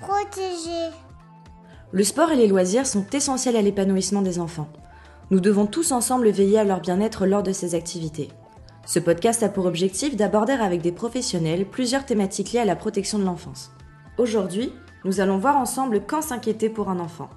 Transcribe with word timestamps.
protéger. 0.00 0.90
Le 1.92 2.04
sport 2.04 2.30
et 2.32 2.36
les 2.36 2.46
loisirs 2.46 2.86
sont 2.86 3.06
essentiels 3.12 3.56
à 3.56 3.62
l'épanouissement 3.62 4.22
des 4.22 4.38
enfants. 4.38 4.68
Nous 5.30 5.40
devons 5.40 5.66
tous 5.66 5.92
ensemble 5.92 6.30
veiller 6.30 6.58
à 6.58 6.64
leur 6.64 6.80
bien-être 6.80 7.26
lors 7.26 7.42
de 7.42 7.52
ces 7.52 7.74
activités. 7.74 8.28
Ce 8.86 8.98
podcast 8.98 9.42
a 9.42 9.48
pour 9.48 9.66
objectif 9.66 10.16
d'aborder 10.16 10.54
avec 10.54 10.82
des 10.82 10.92
professionnels 10.92 11.66
plusieurs 11.66 12.06
thématiques 12.06 12.52
liées 12.52 12.60
à 12.60 12.64
la 12.64 12.76
protection 12.76 13.18
de 13.18 13.24
l'enfance. 13.24 13.70
Aujourd'hui, 14.18 14.72
nous 15.04 15.20
allons 15.20 15.38
voir 15.38 15.56
ensemble 15.56 16.02
quand 16.06 16.22
s'inquiéter 16.22 16.68
pour 16.68 16.88
un 16.88 16.98
enfant. 16.98 17.30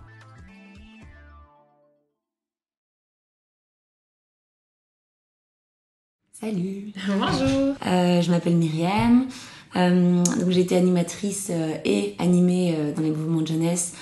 Salut. 6.31 6.91
Bonjour. 7.07 7.75
Euh, 7.85 8.21
je 8.21 8.29
m'appelle 8.29 8.55
Myriam. 8.55 9.27
Euh, 9.75 10.23
donc 10.23 10.49
j'ai 10.49 10.61
été 10.61 10.75
animatrice 10.75 11.47
euh, 11.51 11.75
et 11.83 12.15
animée 12.19 12.75
euh, 12.77 12.93
dans 12.93 13.01
les 13.01 13.09
mouvements 13.09 13.41
de 13.41 13.47
jeunesse 13.47 13.93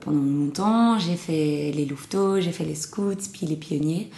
pendant 0.00 0.22
longtemps. 0.22 0.98
J'ai 0.98 1.16
fait 1.16 1.70
les 1.74 1.84
louveteaux, 1.84 2.40
j'ai 2.40 2.52
fait 2.52 2.64
les 2.64 2.74
scouts, 2.74 3.28
puis 3.30 3.44
les 3.44 3.56
pionniers. 3.56 4.08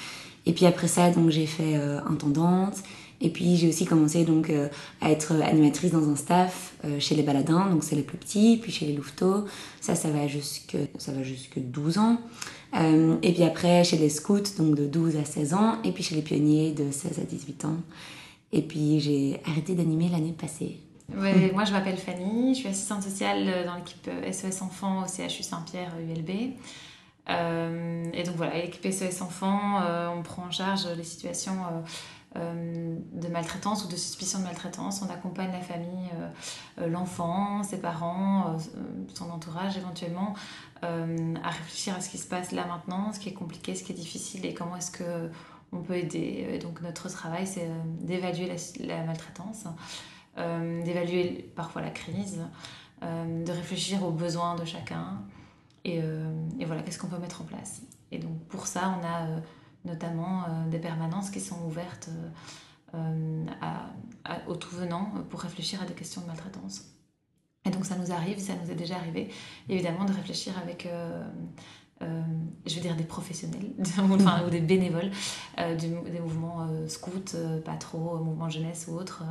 Et 0.44 0.52
puis 0.52 0.66
après 0.66 0.86
ça, 0.86 1.10
donc 1.10 1.30
j'ai 1.30 1.46
fait 1.46 1.74
intendante. 2.08 2.76
Et 3.20 3.30
puis 3.30 3.56
j'ai 3.56 3.68
aussi 3.68 3.86
commencé 3.86 4.24
donc 4.24 4.52
à 5.00 5.10
être 5.10 5.32
animatrice 5.42 5.90
dans 5.90 6.08
un 6.08 6.14
staff 6.14 6.74
chez 7.00 7.16
les 7.16 7.24
baladins, 7.24 7.68
donc 7.70 7.82
c'est 7.82 7.96
les 7.96 8.02
plus 8.02 8.18
petits, 8.18 8.56
puis 8.62 8.70
chez 8.70 8.86
les 8.86 8.92
louveteaux. 8.92 9.46
Ça, 9.80 9.96
ça 9.96 10.10
va 10.10 10.28
jusque 10.28 10.76
ça 10.98 11.10
va 11.10 11.24
jusque 11.24 11.58
12 11.58 11.98
ans. 11.98 12.20
Et 13.22 13.32
puis 13.32 13.42
après 13.42 13.82
chez 13.82 13.96
les 13.96 14.10
scouts, 14.10 14.54
donc 14.58 14.76
de 14.76 14.86
12 14.86 15.16
à 15.16 15.24
16 15.24 15.54
ans, 15.54 15.78
et 15.82 15.90
puis 15.90 16.04
chez 16.04 16.14
les 16.14 16.22
pionniers 16.22 16.70
de 16.70 16.92
16 16.92 17.18
à 17.18 17.22
18 17.22 17.64
ans. 17.64 17.78
Et 18.52 18.62
puis 18.62 19.00
j'ai 19.00 19.40
arrêté 19.44 19.74
d'animer 19.74 20.08
l'année 20.08 20.32
passée. 20.32 20.80
Ouais, 21.16 21.52
Moi, 21.52 21.64
je 21.64 21.72
m'appelle 21.72 21.96
Fanny, 21.96 22.54
je 22.54 22.60
suis 22.60 22.68
assistante 22.68 23.02
sociale 23.02 23.64
dans 23.64 23.76
l'équipe 23.76 24.10
SOS 24.32 24.60
Enfants 24.62 25.04
au 25.04 25.06
CHU 25.06 25.44
Saint-Pierre 25.44 25.92
ULB. 26.00 26.56
Euh, 27.28 28.04
et 28.12 28.22
donc 28.22 28.36
voilà, 28.36 28.56
l'équipe 28.56 28.92
SOS 28.92 29.20
Enfants, 29.22 29.80
euh, 29.82 30.08
on 30.08 30.22
prend 30.22 30.44
en 30.44 30.50
charge 30.50 30.86
les 30.96 31.04
situations 31.04 31.56
euh, 32.36 32.96
de 33.12 33.28
maltraitance 33.28 33.84
ou 33.84 33.88
de 33.88 33.96
suspicion 33.96 34.38
de 34.38 34.44
maltraitance. 34.44 35.02
On 35.02 35.12
accompagne 35.12 35.52
la 35.52 35.60
famille, 35.60 36.10
l'enfant, 36.86 37.62
ses 37.62 37.80
parents, 37.80 38.56
son 39.14 39.30
entourage 39.30 39.76
éventuellement, 39.76 40.34
à 40.82 41.50
réfléchir 41.50 41.94
à 41.96 42.00
ce 42.00 42.10
qui 42.10 42.18
se 42.18 42.28
passe 42.28 42.52
là 42.52 42.66
maintenant, 42.66 43.12
ce 43.12 43.18
qui 43.18 43.30
est 43.30 43.34
compliqué, 43.34 43.74
ce 43.74 43.82
qui 43.82 43.92
est 43.92 43.96
difficile 43.96 44.44
et 44.44 44.54
comment 44.54 44.76
est-ce 44.76 44.90
que 44.90 45.30
on 45.72 45.82
peut 45.82 45.96
aider. 45.96 46.46
Et 46.50 46.58
donc 46.58 46.80
notre 46.80 47.08
travail, 47.08 47.46
c'est 47.46 47.64
euh, 47.66 47.82
d'évaluer 48.00 48.50
la, 48.80 49.04
maltraitance, 49.04 49.64
euh, 50.38 50.82
d'évaluer 50.82 51.50
parfois 51.54 51.82
la 51.82 51.90
crise, 51.90 52.40
euh, 53.02 53.44
de 53.44 53.52
réfléchir 53.52 54.04
aux 54.04 54.12
besoins 54.12 54.54
de 54.56 54.64
chacun 54.64 55.22
et, 55.86 56.00
euh, 56.02 56.28
voilà, 56.66 56.82
qu'est-ce 56.82 56.98
qu'on 56.98 57.06
peut 57.06 57.18
mettre 57.18 57.42
en 57.42 57.44
place. 57.44 57.82
Et 58.10 58.18
donc 58.18 58.38
pour 58.48 58.66
ça, 58.66 58.98
on 59.00 59.04
a 59.04 59.26
euh, 59.26 59.40
notamment 59.84 60.44
euh, 60.44 60.68
des 60.68 60.80
permanences 60.80 61.30
qui 61.30 61.40
sont 61.40 61.64
ouvertes 61.64 62.08
euh, 62.94 63.44
euh, 63.62 64.32
aux 64.48 64.56
tout 64.56 64.74
venants 64.74 65.12
pour 65.30 65.40
réfléchir 65.40 65.80
à 65.80 65.86
des 65.86 65.94
questions 65.94 66.22
de 66.22 66.26
maltraitance. 66.26 66.86
Et 67.64 67.70
donc 67.70 67.84
ça 67.84 67.96
nous 67.96 68.12
arrive, 68.12 68.38
ça 68.38 68.54
nous 68.62 68.70
est 68.70 68.74
déjà 68.74 68.96
arrivé, 68.96 69.28
évidemment, 69.68 70.04
de 70.04 70.12
réfléchir 70.12 70.56
avec, 70.58 70.88
euh, 72.02 72.22
je 72.66 72.74
veux 72.74 72.80
dire, 72.82 72.94
des 72.94 73.04
professionnels 73.04 73.70
enfin, 73.98 74.44
ou 74.46 74.50
des 74.50 74.60
bénévoles 74.60 75.10
euh, 75.58 75.74
du- 75.76 76.10
des 76.10 76.20
mouvements 76.20 76.66
euh, 76.68 76.86
scouts, 76.88 77.34
euh, 77.34 77.60
pas 77.62 77.76
trop, 77.76 78.18
mouvements 78.18 78.50
jeunesse 78.50 78.86
ou 78.88 78.94
autres, 78.94 79.22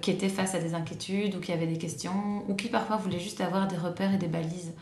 qui 0.00 0.10
étaient 0.10 0.28
face 0.30 0.54
à 0.54 0.60
des 0.60 0.74
inquiétudes 0.74 1.34
ou 1.36 1.40
qui 1.40 1.52
avaient 1.52 1.66
des 1.66 1.78
questions, 1.78 2.44
ou 2.48 2.54
qui 2.54 2.68
parfois 2.68 2.96
voulaient 2.96 3.20
juste 3.20 3.40
avoir 3.40 3.66
des 3.68 3.76
repères 3.76 4.12
et 4.14 4.18
des 4.18 4.28
balises 4.28 4.72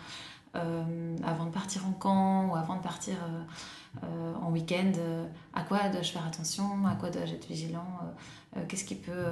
avant 0.55 1.45
de 1.47 1.51
partir 1.51 1.87
en 1.87 1.93
camp 1.93 2.49
ou 2.51 2.56
avant 2.56 2.77
de 2.77 2.83
partir 2.83 3.15
en 4.03 4.50
week-end. 4.50 4.91
à 5.55 5.62
quoi 5.62 5.89
dois-je 5.89 6.11
faire 6.11 6.27
attention 6.27 6.85
À 6.87 6.97
quoi 6.97 7.11
dois-je 7.11 7.35
être 7.35 7.47
vigilant 7.47 7.87
Qu'est-ce 8.67 8.85
qui 8.85 8.97
peut 8.97 9.27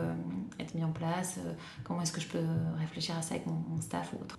être 0.60 0.74
mis 0.74 0.84
en 0.84 0.92
place 0.92 1.41
Comment 1.82 2.03
est-ce 2.03 2.12
que 2.12 2.20
je 2.20 2.28
peux 2.28 2.44
réfléchir 2.78 3.16
à 3.16 3.22
ça 3.22 3.34
avec 3.34 3.47
mon, 3.47 3.54
mon 3.68 3.80
staff 3.80 4.12
ou 4.12 4.22
autre 4.22 4.38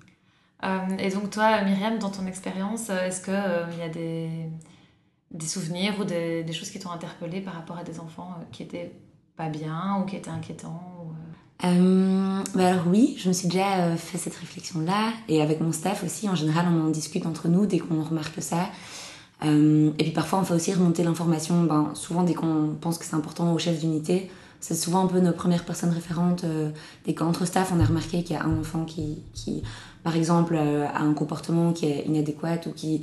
Et 1.00 1.09
donc 1.09 1.29
toi, 1.29 1.62
Myriam, 1.62 2.00
dans 2.00 2.09
ton 2.09 2.25
expérience, 2.25 2.90
euh, 2.90 3.07
est-ce 3.07 3.22
qu'il 3.22 3.79
y 3.79 3.84
a 3.84 3.90
des, 3.90 4.50
souvenirs 5.45 5.94
ou 6.00 6.03
des, 6.03 6.51
choses 6.51 6.72
qui 6.72 6.79
t'ont 6.79 6.91
interpellé 6.91 7.41
par 7.41 7.53
rapport 7.53 7.78
à 7.78 7.84
des 7.84 8.00
enfants 8.00 8.35
euh, 8.40 8.44
qui 8.51 8.63
étaient 8.63 8.91
pas 9.38 9.50
bien 9.50 10.00
ou 10.01 10.06
qui 10.06 10.16
étaient 10.16 10.31
inquiétants 10.31 11.12
euh, 11.63 11.67
Euh, 11.67 12.44
bah 12.56 12.67
alors 12.67 12.88
oui, 12.88 13.16
je 13.17 13.29
me 13.29 13.34
suis 13.34 13.47
déjà 13.47 13.85
euh, 13.85 13.96
fait 13.96 14.17
cette 14.17 14.35
réflexion-là, 14.35 15.13
et 15.28 15.41
avec 15.41 15.62
mon 15.62 15.72
staff 15.72 16.03
aussi, 16.03 16.29
en 16.29 16.35
général 16.35 16.66
on 16.69 16.88
en 16.88 16.90
discute 16.90 17.25
entre 17.25 17.47
nous 17.47 17.66
dès 17.66 17.79
qu'on 17.79 18.03
remarque 18.03 18.41
ça. 18.41 18.69
Euh, 19.46 19.91
et 20.00 20.03
puis 20.03 20.12
parfois 20.12 20.40
on 20.40 20.44
fait 20.44 20.53
aussi 20.53 20.73
remonter 20.73 21.03
l'information, 21.03 21.63
ben, 21.63 21.91
souvent 21.94 22.23
dès 22.23 22.34
qu'on 22.34 22.75
pense 22.79 22.97
que 22.97 23.06
c'est 23.06 23.16
important 23.16 23.53
au 23.53 23.59
chef 23.59 23.79
d'unité, 23.79 24.29
c'est 24.59 24.75
souvent 24.75 25.03
un 25.03 25.07
peu 25.07 25.19
nos 25.19 25.31
premières 25.31 25.63
personnes 25.66 25.91
référentes. 25.91 26.44
Euh, 26.44 26.72
dès 27.06 27.13
qu'entre 27.13 27.46
staff 27.46 27.72
on 27.75 27.79
a 27.79 27.85
remarqué 27.85 28.23
qu'il 28.23 28.35
y 28.35 28.40
a 28.40 28.44
un 28.44 28.59
enfant 28.59 28.85
qui 28.85 29.63
par 30.07 30.16
exemple, 30.16 30.56
euh, 30.57 30.85
a 30.88 31.01
un 31.01 31.13
comportement 31.13 31.73
qui 31.73 31.85
est 31.85 32.06
inadéquat 32.06 32.62
ou 32.68 32.72
qui 32.72 33.01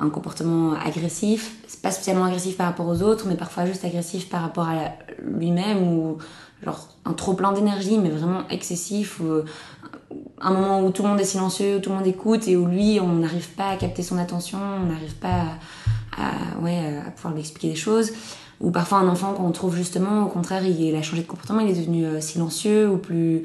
un 0.00 0.10
comportement 0.10 0.72
agressif, 0.72 1.54
c'est 1.68 1.80
pas 1.80 1.92
spécialement 1.92 2.24
agressif 2.24 2.56
par 2.56 2.66
rapport 2.66 2.88
aux 2.88 3.02
autres, 3.02 3.26
mais 3.28 3.36
parfois 3.36 3.66
juste 3.66 3.84
agressif 3.84 4.28
par 4.28 4.42
rapport 4.42 4.66
à 4.66 4.94
lui-même 5.22 5.80
ou 5.86 6.18
genre 6.64 6.88
un 7.04 7.12
trop 7.12 7.34
plein 7.34 7.52
d'énergie 7.52 7.98
mais 7.98 8.08
vraiment 8.10 8.42
excessif 8.50 9.20
ou 9.20 9.26
euh, 9.26 9.44
un 10.40 10.52
moment 10.52 10.80
où 10.82 10.90
tout 10.90 11.02
le 11.04 11.08
monde 11.10 11.20
est 11.20 11.24
silencieux 11.24 11.76
où 11.76 11.80
tout 11.80 11.90
le 11.90 11.96
monde 11.96 12.06
écoute 12.08 12.48
et 12.48 12.56
où 12.56 12.66
lui 12.66 12.98
on 13.00 13.12
n'arrive 13.24 13.50
pas 13.50 13.68
à 13.68 13.76
capter 13.76 14.02
son 14.02 14.18
attention 14.18 14.58
on 14.82 14.86
n'arrive 14.86 15.14
pas 15.14 15.44
à, 16.16 16.24
à- 16.26 16.60
ouais 16.64 16.78
à 17.06 17.10
pouvoir 17.12 17.32
lui 17.34 17.40
expliquer 17.40 17.68
des 17.68 17.76
choses. 17.88 18.10
Ou 18.60 18.70
parfois 18.72 18.98
un 18.98 19.08
enfant 19.08 19.32
qu'on 19.34 19.52
trouve 19.52 19.76
justement 19.76 20.24
au 20.24 20.28
contraire 20.28 20.66
il 20.66 20.94
a 20.96 21.02
changé 21.02 21.22
de 21.22 21.28
comportement 21.28 21.60
il 21.60 21.70
est 21.70 21.80
devenu 21.80 22.04
euh, 22.04 22.20
silencieux 22.20 22.90
ou 22.90 22.96
plus 22.96 23.42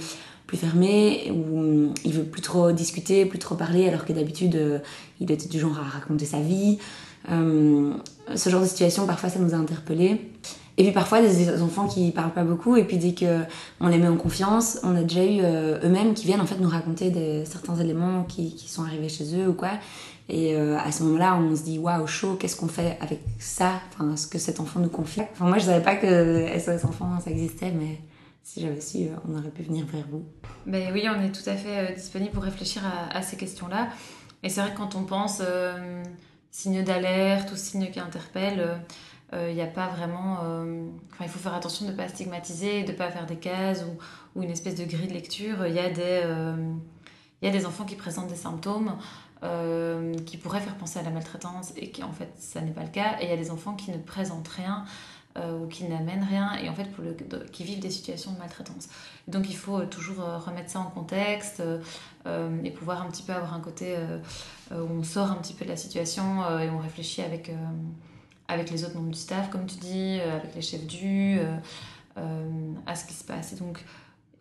fermé 0.55 1.31
ou 1.31 1.59
hum, 1.59 1.93
il 2.03 2.13
veut 2.13 2.23
plus 2.23 2.41
trop 2.41 2.71
discuter 2.71 3.25
plus 3.25 3.39
trop 3.39 3.55
parler 3.55 3.87
alors 3.87 4.05
que 4.05 4.13
d'habitude 4.13 4.55
euh, 4.55 4.79
il 5.19 5.31
était 5.31 5.47
du 5.47 5.59
genre 5.59 5.77
à 5.79 5.83
raconter 5.83 6.25
sa 6.25 6.39
vie 6.39 6.77
Euh, 7.31 7.91
ce 8.35 8.51
genre 8.51 8.61
de 8.61 8.67
situation 8.67 9.07
parfois 9.07 9.29
ça 9.29 9.39
nous 9.39 9.55
a 9.55 9.57
interpellés 9.57 10.29
et 10.77 10.83
puis 10.83 10.91
parfois 10.91 11.21
des 11.21 11.59
enfants 11.59 11.87
qui 11.87 12.11
parlent 12.11 12.33
pas 12.33 12.43
beaucoup 12.43 12.75
et 12.77 12.83
puis 12.83 12.97
dès 12.97 13.13
que 13.15 13.39
on 13.79 13.87
les 13.87 13.97
met 13.97 14.07
en 14.07 14.15
confiance, 14.15 14.77
on 14.83 14.95
a 14.95 15.01
déjà 15.01 15.25
eu 15.25 15.39
euh, 15.41 15.79
eux-mêmes 15.83 16.13
qui 16.13 16.27
viennent 16.27 16.41
en 16.41 16.45
fait 16.45 16.59
nous 16.59 16.69
raconter 16.69 17.11
certains 17.45 17.77
éléments 17.77 18.25
qui, 18.25 18.53
qui 18.53 18.69
sont 18.69 18.83
arrivés 18.83 19.09
chez 19.09 19.25
eux 19.39 19.47
ou 19.47 19.53
quoi. 19.53 19.71
Et 20.29 20.55
à 20.55 20.91
ce 20.91 21.01
moment-là, 21.03 21.35
on 21.35 21.55
se 21.55 21.63
dit 21.63 21.79
waouh 21.79 22.05
chaud, 22.05 22.35
qu'est-ce 22.39 22.55
qu'on 22.55 22.67
fait 22.67 22.97
avec 22.99 23.21
ça? 23.39 23.71
Enfin, 23.89 24.15
ce 24.15 24.27
que 24.27 24.37
cet 24.37 24.59
enfant 24.59 24.79
nous 24.79 24.89
confie. 24.89 25.21
Enfin 25.33 25.45
moi 25.45 25.57
je 25.57 25.65
savais 25.65 25.83
pas 25.83 25.95
que 25.95 26.45
SOS 26.59 26.85
enfants 26.85 27.19
ça 27.23 27.31
existait, 27.31 27.71
mais 27.71 27.99
si 28.45 28.61
j'avais 28.61 28.79
su, 28.79 29.07
euh, 29.07 29.15
on 29.27 29.35
aurait 29.35 29.49
pu 29.49 29.63
venir 29.63 29.85
vers 29.87 30.05
vous. 30.07 30.23
Ben 30.67 30.93
oui, 30.93 31.07
on 31.09 31.19
est 31.19 31.31
tout 31.31 31.49
à 31.49 31.55
fait 31.55 31.91
euh, 31.91 31.95
disponible 31.95 32.31
pour 32.31 32.43
réfléchir 32.43 32.83
à, 33.11 33.21
ces 33.23 33.37
questions-là. 33.37 33.89
Et 34.43 34.49
c'est 34.49 34.61
vrai 34.61 34.71
que 34.71 34.77
quand 34.77 34.93
on 34.93 35.03
pense 35.03 35.41
euh, 35.41 36.03
signe 36.51 36.83
d'alerte 36.83 37.51
ou 37.51 37.55
signe 37.55 37.89
qui 37.89 37.99
interpelle, 37.99 38.79
il 39.33 39.53
n'y 39.53 39.61
a 39.61 39.67
pas 39.67 39.87
vraiment. 39.87 40.37
euh, 40.45 40.87
il 41.19 41.27
faut 41.27 41.39
faire 41.39 41.55
attention 41.55 41.85
de 41.85 41.91
ne 41.91 41.97
pas 41.97 42.07
stigmatiser, 42.07 42.83
de 42.83 42.93
ne 42.93 42.97
pas 42.97 43.11
faire 43.11 43.25
des 43.25 43.35
cases 43.35 43.83
ou, 44.35 44.41
une 44.41 44.51
espèce 44.51 44.75
de 44.75 44.85
grille 44.85 45.07
de 45.07 45.13
lecture. 45.13 45.65
Il 45.67 45.73
y 45.73 45.75
y 45.75 47.47
a 47.47 47.51
des 47.51 47.65
enfants 47.65 47.83
qui 47.83 47.95
présentent 47.95 48.29
des 48.29 48.35
symptômes 48.35 48.95
qui 50.25 50.37
pourraient 50.37 50.61
faire 50.61 50.77
penser 50.77 50.99
à 50.99 51.03
la 51.03 51.09
maltraitance 51.09 51.73
et 51.75 51.91
qui 51.91 52.01
en 52.01 52.11
fait 52.11 52.31
ça 52.37 52.61
n'est 52.61 52.71
pas 52.71 52.83
le 52.83 52.89
cas. 52.89 53.17
Et 53.19 53.25
il 53.25 53.29
y 53.29 53.33
a 53.33 53.37
des 53.37 53.51
enfants 53.51 53.73
qui 53.73 53.91
ne 53.91 53.97
présentent 53.97 54.47
rien 54.47 54.85
euh, 55.37 55.59
ou 55.59 55.67
qui 55.67 55.83
n'amènent 55.85 56.23
rien 56.23 56.55
et 56.55 56.69
en 56.69 56.73
fait 56.73 56.87
qui 57.51 57.63
vivent 57.63 57.81
des 57.81 57.89
situations 57.89 58.31
de 58.31 58.37
maltraitance. 58.37 58.87
Donc 59.27 59.49
il 59.49 59.55
faut 59.55 59.79
euh, 59.79 59.85
toujours 59.85 60.21
euh, 60.21 60.37
remettre 60.37 60.69
ça 60.69 60.79
en 60.79 60.89
contexte 60.89 61.61
euh, 62.25 62.63
et 62.63 62.71
pouvoir 62.71 63.01
un 63.01 63.09
petit 63.09 63.23
peu 63.23 63.33
avoir 63.33 63.53
un 63.53 63.59
côté 63.59 63.97
où 64.71 64.75
on 64.75 65.03
sort 65.03 65.31
un 65.31 65.35
petit 65.35 65.53
peu 65.53 65.65
de 65.65 65.69
la 65.69 65.77
situation 65.77 66.43
et 66.59 66.69
on 66.71 66.79
réfléchit 66.79 67.21
avec, 67.21 67.51
avec 68.47 68.71
les 68.71 68.83
autres 68.83 68.95
membres 68.95 69.11
du 69.11 69.19
staff, 69.19 69.51
comme 69.51 69.67
tu 69.67 69.77
dis, 69.77 70.19
avec 70.19 70.55
les 70.55 70.61
chefs 70.63 70.87
du, 70.87 71.39
à 72.15 72.95
ce 72.95 73.05
qui 73.05 73.13
se 73.13 73.23
passe. 73.23 73.53
Et 73.53 73.57
donc 73.57 73.85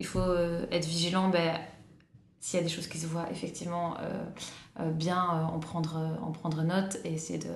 il 0.00 0.06
faut 0.06 0.34
être 0.70 0.86
vigilant. 0.86 1.28
Ben, 1.28 1.60
s'il 2.40 2.58
y 2.58 2.62
a 2.62 2.64
des 2.64 2.72
choses 2.72 2.86
qui 2.86 2.96
se 2.96 3.06
voient 3.06 3.30
effectivement 3.30 3.98
bien 4.80 5.22
en, 5.22 5.58
prendre, 5.58 6.18
en 6.22 6.32
prendre 6.32 6.62
note 6.62 6.96
et 7.04 7.12
essayer 7.12 7.38
de, 7.38 7.52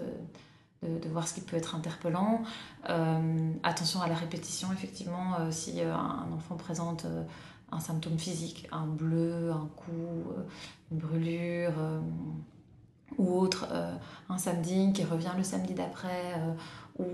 de, 0.83 1.09
voir 1.09 1.27
ce 1.27 1.35
qui 1.35 1.41
peut 1.41 1.57
être 1.57 1.75
interpellant. 1.75 2.43
Euh, 2.89 3.53
attention 3.63 4.01
à 4.01 4.09
la 4.09 4.15
répétition, 4.15 4.73
effectivement, 4.73 5.35
euh, 5.41 5.51
si 5.51 5.81
euh, 5.81 5.95
un 5.95 6.31
enfant 6.33 6.57
présente 6.57 7.07
un 7.71 7.81
symptôme 7.81 8.19
physique, 8.19 8.67
un 8.73 8.87
bleu, 8.87 9.51
un 9.53 9.69
coup, 9.77 10.25
une 10.91 10.99
brûlure 10.99 11.73
ou 13.19 13.39
autre, 13.39 13.69
un 14.31 14.39
samedi 14.39 14.93
qui 14.95 15.05
revient 15.05 15.33
le 15.37 15.43
samedi 15.43 15.75
d'après 15.75 16.35
ou, 16.99 17.05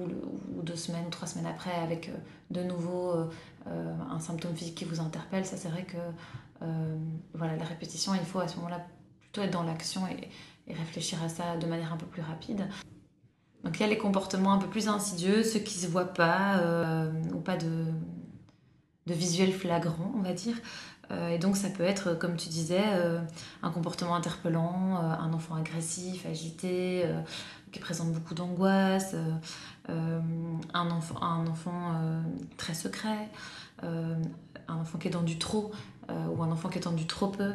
deux 0.63 0.77
semaines 0.77 1.07
ou 1.07 1.11
trois 1.11 1.27
semaines 1.27 1.47
après 1.47 1.75
avec 1.75 2.13
de 2.53 2.63
nouveau 2.63 3.15
un 3.67 4.21
symptôme 4.21 4.55
physique 4.55 4.77
qui 4.77 4.85
vous 4.85 5.01
interpelle, 5.01 5.45
ça 5.45 5.57
c'est 5.57 5.71
vrai 5.71 5.85
que 5.85 5.97
voilà, 7.35 7.57
la 7.57 7.65
répétition, 7.65 8.15
il 8.15 8.25
faut 8.25 8.39
à 8.39 8.47
ce 8.47 8.55
moment-là 8.59 8.87
plutôt 9.19 9.43
être 9.43 9.53
dans 9.53 9.65
l'action 9.65 10.07
et, 10.07 10.29
réfléchir 10.73 11.21
à 11.21 11.29
ça 11.29 11.57
de 11.57 11.67
manière 11.67 11.93
un 11.93 11.97
peu 11.97 12.07
plus 12.07 12.23
rapide. 12.23 12.69
Donc 13.65 13.79
il 13.79 13.81
y 13.81 13.85
a 13.85 13.89
les 13.89 13.99
comportements 13.99 14.53
un 14.53 14.59
peu 14.59 14.69
plus 14.69 14.89
insidieux, 14.89 15.43
ceux 15.43 15.61
qui 15.61 15.79
ne 15.79 15.85
se 15.85 15.91
voient 15.91 16.13
pas 16.13 16.61
ou 17.33 17.39
pas 17.39 17.57
de, 17.57 17.87
visuel 19.07 19.53
flagrant, 19.53 20.13
on 20.17 20.21
va 20.21 20.33
dire. 20.33 20.57
Euh, 21.11 21.29
et 21.29 21.39
donc 21.39 21.57
ça 21.57 21.69
peut 21.69 21.83
être, 21.83 22.15
comme 22.15 22.37
tu 22.37 22.49
disais, 22.49 22.85
euh, 22.85 23.21
un 23.63 23.71
comportement 23.71 24.15
interpellant, 24.15 24.97
euh, 24.97 25.15
un 25.19 25.33
enfant 25.33 25.55
agressif, 25.55 26.27
agité, 26.27 27.05
qui 27.73 27.81
présente 27.81 28.13
beaucoup 28.13 28.35
d'angoisse, 28.35 29.17
un 29.89 30.91
enfant, 30.91 31.23
un 31.23 31.47
enfant 31.47 31.93
très 32.57 32.75
secret, 32.75 33.29
un 33.83 34.77
enfant 34.77 34.99
qui 34.99 35.09
est 35.09 35.13
tendu 35.13 35.39
trop, 35.39 35.73
ou 36.09 36.43
un 36.43 36.53
enfant 36.53 36.69
qui 36.69 36.79
est 36.79 36.83
tendu 36.83 37.07
trop 37.07 37.29
peu. 37.29 37.53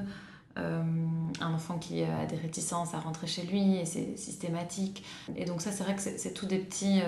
Un 0.59 1.53
enfant 1.53 1.77
qui 1.77 2.03
a 2.03 2.25
des 2.25 2.35
réticences 2.35 2.93
à 2.93 2.99
rentrer 2.99 3.27
chez 3.27 3.43
lui 3.43 3.77
et 3.77 3.85
c'est 3.85 4.17
systématique. 4.17 5.03
Et 5.35 5.45
donc 5.45 5.61
ça, 5.61 5.71
c'est 5.71 5.83
vrai 5.83 5.95
que 5.95 6.01
c'est 6.01 6.33
tous 6.33 6.45
des 6.45 6.59
petits, 6.59 7.01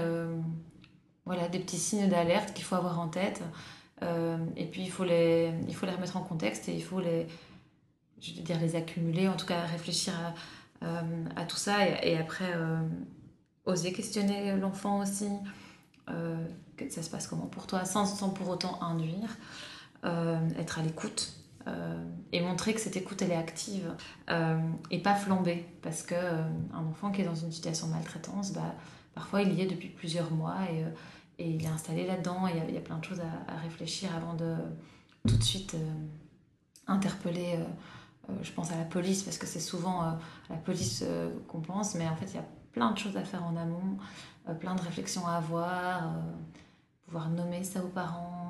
voilà, 1.26 1.48
des 1.48 1.60
petits 1.60 1.78
signes 1.78 2.08
d'alerte 2.08 2.54
qu'il 2.54 2.64
faut 2.64 2.76
avoir 2.76 3.00
en 3.00 3.08
tête. 3.08 3.42
Euh, 4.04 4.38
et 4.56 4.66
puis 4.66 4.82
il 4.82 4.92
faut, 4.92 5.04
les, 5.04 5.54
il 5.68 5.76
faut 5.76 5.86
les 5.86 5.92
remettre 5.92 6.18
en 6.18 6.22
contexte 6.22 6.68
et 6.70 6.76
il 6.76 6.84
faut 6.84 7.00
les, 7.00 7.28
je 8.20 8.34
veux 8.34 8.42
dire, 8.42 8.60
les 8.60 8.76
accumuler, 8.76 9.28
en 9.28 9.36
tout 9.36 9.46
cas 9.46 9.62
réfléchir 9.62 10.14
à, 10.82 10.86
euh, 10.86 11.46
tout 11.48 11.58
ça 11.58 11.88
et, 11.88 12.18
après 12.18 12.52
euh, 12.56 12.82
oser 13.66 13.94
questionner 13.94 14.56
l'enfant 14.58 15.00
aussi. 15.00 15.30
que 16.78 16.90
ça 16.90 17.04
se 17.04 17.10
passe 17.10 17.28
comment 17.28 17.46
pour 17.46 17.68
toi 17.68 17.86
sans 17.86 18.30
pour 18.30 18.50
autant 18.50 18.82
induire, 18.82 19.38
être 20.04 20.80
à 20.80 20.82
l'écoute. 20.82 21.41
Et 22.32 22.42
montrer 22.42 22.74
que 22.74 22.80
cette 22.80 22.96
écoute 22.96 23.22
elle 23.22 23.32
est 23.32 23.36
active 23.36 23.94
et 24.90 25.00
pas 25.00 25.16
flamber 25.16 25.66
parce 25.82 26.02
que 26.02 26.16
un 26.16 26.86
enfant 26.90 27.12
qui 27.12 27.22
est 27.22 27.26
dans 27.26 27.36
une 27.36 27.52
situation 27.52 27.88
de 27.88 27.94
maltraitance 27.94 28.54
bah, 28.54 28.74
parfois 29.14 29.42
il 29.42 29.54
y 29.54 29.62
est 29.62 29.68
depuis 29.68 29.90
plusieurs 29.90 30.32
mois 30.32 30.58
et 30.72 30.84
et 31.42 31.50
il 31.50 31.64
est 31.64 31.68
installé 31.68 32.06
là-dedans. 32.06 32.48
Il, 32.48 32.74
y 32.74 32.78
a 32.78 32.82
plein 32.82 32.98
de 32.98 33.04
choses 33.04 33.22
à, 33.22 33.56
réfléchir 33.58 34.16
avant 34.16 34.36
de 34.36 34.56
tout 35.28 35.38
de 35.38 35.44
suite 35.44 35.74
euh, 35.74 35.94
interpeller. 36.88 37.56
Euh, 37.58 37.64
euh, 38.30 38.34
je 38.44 38.52
pense 38.52 38.72
à 38.72 38.78
la 38.78 38.86
police 38.86 39.24
parce 39.24 39.38
que 39.38 39.48
c'est 39.48 39.60
souvent 39.60 40.18
la 40.50 40.56
police 40.58 41.04
qu'on 41.48 41.62
pense, 41.62 41.96
mais 41.96 42.08
en 42.08 42.16
fait 42.16 42.28
il 42.28 42.36
y 42.36 42.40
a 42.40 42.46
plein 42.72 42.92
de 42.92 42.98
choses 42.98 43.18
à 43.18 43.24
faire 43.24 43.44
en 43.44 43.58
amont, 43.58 43.98
plein 44.60 44.76
de 44.76 44.82
réflexions 44.82 45.26
à 45.26 45.38
avoir, 45.38 46.14
pouvoir 47.06 47.30
nommer 47.30 47.64
ça 47.64 47.84
aux 47.84 47.90
parents, 47.90 48.41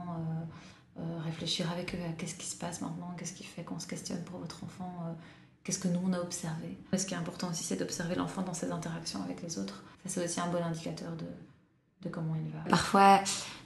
réfléchir 1.24 1.72
avec 1.72 1.96
eux 1.96 2.00
à 2.10 2.14
qu'est-ce 2.14 2.36
qui 2.36 2.48
se 2.48 2.56
passe 2.56 2.82
maintenant, 2.82 3.14
qu'est-ce 3.18 3.34
qui 3.34 3.44
fait 3.44 3.64
qu'on 3.64 3.80
se 3.80 3.88
questionne 3.88 4.22
pour 4.24 4.40
votre 4.40 4.64
enfant, 4.64 5.16
qu'est-ce 5.64 5.80
que 5.80 5.88
nous 5.88 6.02
on 6.04 6.14
a 6.14 6.20
observé. 6.20 6.78
Ce 6.96 7.06
qui 7.06 7.14
est 7.14 7.18
important 7.18 7.50
aussi 7.50 7.64
c'est 7.64 7.78
d'observer 7.78 8.16
l'enfant 8.16 8.42
dans 8.42 8.54
ses 8.54 8.72
interactions 8.72 9.22
avec 9.24 9.42
les 9.42 9.60
autres. 9.60 9.84
Ça 10.04 10.10
c'est 10.10 10.26
aussi 10.26 10.40
un 10.40 10.48
bon 10.48 10.64
indicateur 10.64 11.12
de, 11.16 11.26
de 12.04 12.10
comment 12.10 12.36
il 12.36 12.52
va. 12.52 12.60
Parfois, 12.70 13.20
euh, 13.22 13.26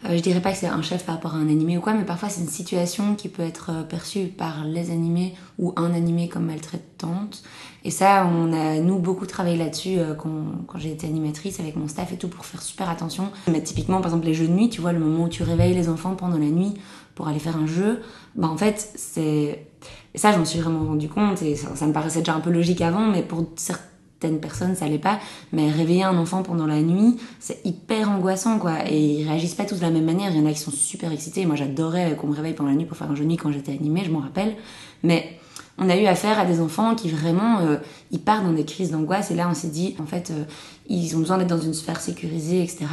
je 0.10 0.20
dirais 0.20 0.42
pas 0.42 0.52
que 0.52 0.58
c'est 0.58 0.68
un 0.68 0.82
chef 0.82 1.06
par 1.06 1.16
rapport 1.16 1.36
à 1.36 1.38
un 1.38 1.50
animé 1.50 1.78
ou 1.78 1.82
quoi, 1.82 1.94
mais 1.94 2.06
parfois 2.06 2.30
c'est 2.30 2.42
une 2.42 2.50
situation 2.50 3.16
qui 3.16 3.30
peut 3.30 3.44
être 3.44 3.72
euh, 3.72 3.84
perçue 3.84 4.28
par 4.28 4.64
les 4.66 4.92
animés 4.92 5.34
ou 5.58 5.74
un 5.76 5.94
animé 5.94 6.28
comme 6.30 6.46
maltraitante. 6.46 7.44
Et 7.84 7.92
ça, 7.92 8.28
on 8.28 8.52
a, 8.52 8.80
nous, 8.80 8.98
beaucoup 8.98 9.26
travaillé 9.26 9.58
là-dessus 9.58 10.00
euh, 10.00 10.16
quand, 10.16 10.30
quand 10.68 10.80
j'ai 10.80 10.92
été 10.92 11.08
animatrice 11.08 11.60
avec 11.60 11.76
mon 11.76 11.88
staff 11.88 12.12
et 12.14 12.18
tout 12.18 12.28
pour 12.28 12.46
faire 12.46 12.62
super 12.62 12.90
attention. 12.90 13.30
Mais 13.52 13.62
typiquement, 13.62 13.98
par 13.98 14.08
exemple, 14.08 14.26
les 14.26 14.34
jeux 14.34 14.48
de 14.48 14.54
nuit, 14.54 14.70
tu 14.70 14.82
vois, 14.82 14.92
le 14.92 15.00
moment 15.00 15.26
où 15.26 15.30
tu 15.30 15.44
réveilles 15.44 15.76
les 15.76 15.88
enfants 15.88 16.16
pendant 16.16 16.38
la 16.38 16.48
nuit 16.48 16.74
pour 17.14 17.28
aller 17.28 17.40
faire 17.40 17.58
un 17.58 17.68
jeu, 17.68 18.02
bah 18.36 18.48
en 18.48 18.58
fait, 18.58 18.92
c'est. 18.96 19.68
Et 20.14 20.18
ça, 20.18 20.32
j'en 20.32 20.46
suis 20.46 20.60
vraiment 20.60 20.86
rendu 20.86 21.10
compte 21.10 21.42
et 21.42 21.56
ça, 21.56 21.76
ça 21.76 21.86
me 21.86 21.94
paraissait 21.94 22.20
déjà 22.20 22.34
un 22.34 22.40
peu 22.40 22.50
logique 22.50 22.82
avant, 22.82 23.08
mais 23.08 23.22
pour 23.22 23.46
certains 23.56 23.84
certaines 24.20 24.40
personnes 24.40 24.76
ça 24.76 24.88
l'est 24.88 24.98
pas 24.98 25.20
mais 25.52 25.70
réveiller 25.70 26.04
un 26.04 26.18
enfant 26.18 26.42
pendant 26.44 26.66
la 26.66 26.82
nuit 26.82 27.18
c'est 27.40 27.66
hyper 27.66 28.10
angoissant 28.10 28.60
quoi. 28.60 28.90
Et 28.90 29.00
ils 29.00 29.28
réagissent 29.28 29.56
pas 29.56 29.66
tous 29.66 29.78
de 29.78 29.82
la 29.82 29.92
même 29.92 30.06
manière. 30.06 30.32
Il 30.32 30.38
y 30.38 30.42
en 30.42 30.46
a 30.46 30.52
qui 30.52 30.60
sont 30.60 30.72
super 30.72 31.12
excités. 31.12 31.46
Moi 31.46 31.56
j'adorais 31.56 32.16
qu'on 32.16 32.28
me 32.28 32.36
réveille 32.36 32.54
pendant 32.54 32.70
la 32.70 32.76
nuit 32.76 32.86
pour 32.86 32.98
faire 32.98 33.10
un 33.10 33.16
jeu 33.16 33.24
de 33.24 33.30
nuit 33.30 33.38
quand 33.38 33.52
j'étais 33.52 33.74
animée 33.74 34.04
je 34.06 34.12
m'en 34.12 34.20
rappelle. 34.20 34.56
Mais 35.04 35.38
on 35.78 35.90
a 35.90 35.98
eu 35.98 36.06
affaire 36.06 36.40
à 36.40 36.46
des 36.46 36.62
enfants 36.62 36.96
qui 36.96 37.10
vraiment 37.10 37.60
euh, 37.60 37.78
ils 38.12 38.22
partent 38.22 38.46
dans 38.46 38.54
des 38.54 38.66
crises 38.66 38.92
d'angoisse. 38.92 39.32
Et 39.32 39.36
là 39.36 39.48
on 39.50 39.54
s'est 39.54 39.68
dit 39.68 39.96
en 40.00 40.06
fait 40.06 40.32
euh, 40.32 40.46
ils 40.88 41.16
ont 41.16 41.20
besoin 41.20 41.38
d'être 41.38 41.50
dans 41.50 41.62
une 41.62 41.74
sphère 41.74 42.00
sécurisée 42.00 42.64
etc 42.64 42.86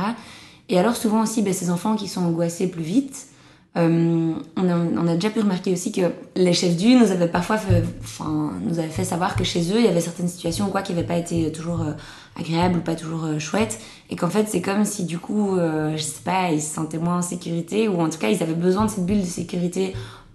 et 0.69 0.79
alors 0.79 0.97
souvent 0.97 1.23
aussi 1.23 1.43
ben, 1.43 1.53
ces 1.53 1.71
enfants 1.71 1.97
qui 1.97 2.09
sont 2.09 2.23
angoissés 2.23 2.67
plus 2.67 2.83
vite 2.83 3.27
euh, 3.75 4.35
on, 4.57 4.69
a, 4.69 4.77
on, 4.77 5.07
a, 5.07 5.15
déjà 5.15 5.31
pu 5.31 5.41
remarquer 5.41 5.73
aussi 5.73 5.93
que 5.93 6.03
les 6.37 6.53
chefs 6.53 6.77
du 6.77 6.95
nous 6.95 7.11
avaient 7.11 7.29
parfois 7.29 7.57
fait, 7.57 7.83
enfin, 8.03 8.53
nous 8.61 8.79
avaient 8.79 8.89
fait 8.89 9.05
savoir 9.05 9.35
que 9.35 9.45
chez 9.45 9.73
eux, 9.73 9.79
il 9.79 9.85
y 9.85 9.89
avait 9.89 10.03
certaines 10.03 10.29
situations 10.29 10.69
quoi 10.69 10.83
qui 10.83 10.93
n'avaient 10.93 11.07
pas 11.07 11.17
été 11.17 11.51
toujours 11.53 11.81
euh, 11.81 11.93
agréables 12.39 12.79
ou 12.79 12.83
pas 12.83 12.97
toujours 12.97 13.25
euh, 13.25 13.39
chouettes, 13.39 13.81
et 14.11 14.17
qu'en 14.17 14.29
fait 14.29 14.47
c'est 14.47 14.61
comme 14.61 14.85
si 14.85 15.05
du 15.05 15.19
coup, 15.19 15.57
euh, 15.57 15.97
je 15.97 16.03
sais 16.03 16.21
pas, 16.23 16.51
ils 16.51 16.61
se 16.61 16.75
sentaient 16.75 16.99
moins 16.99 17.19
en 17.19 17.23
sécurité, 17.23 17.89
ou 17.89 17.99
en 18.03 18.11
tout 18.11 18.19
cas 18.19 18.29
ils 18.29 18.43
avaient 18.43 18.53
besoin 18.53 18.85
de 18.85 18.91
cette 18.91 19.07
bulle 19.07 19.23
de 19.23 19.27
sécurité 19.27 19.95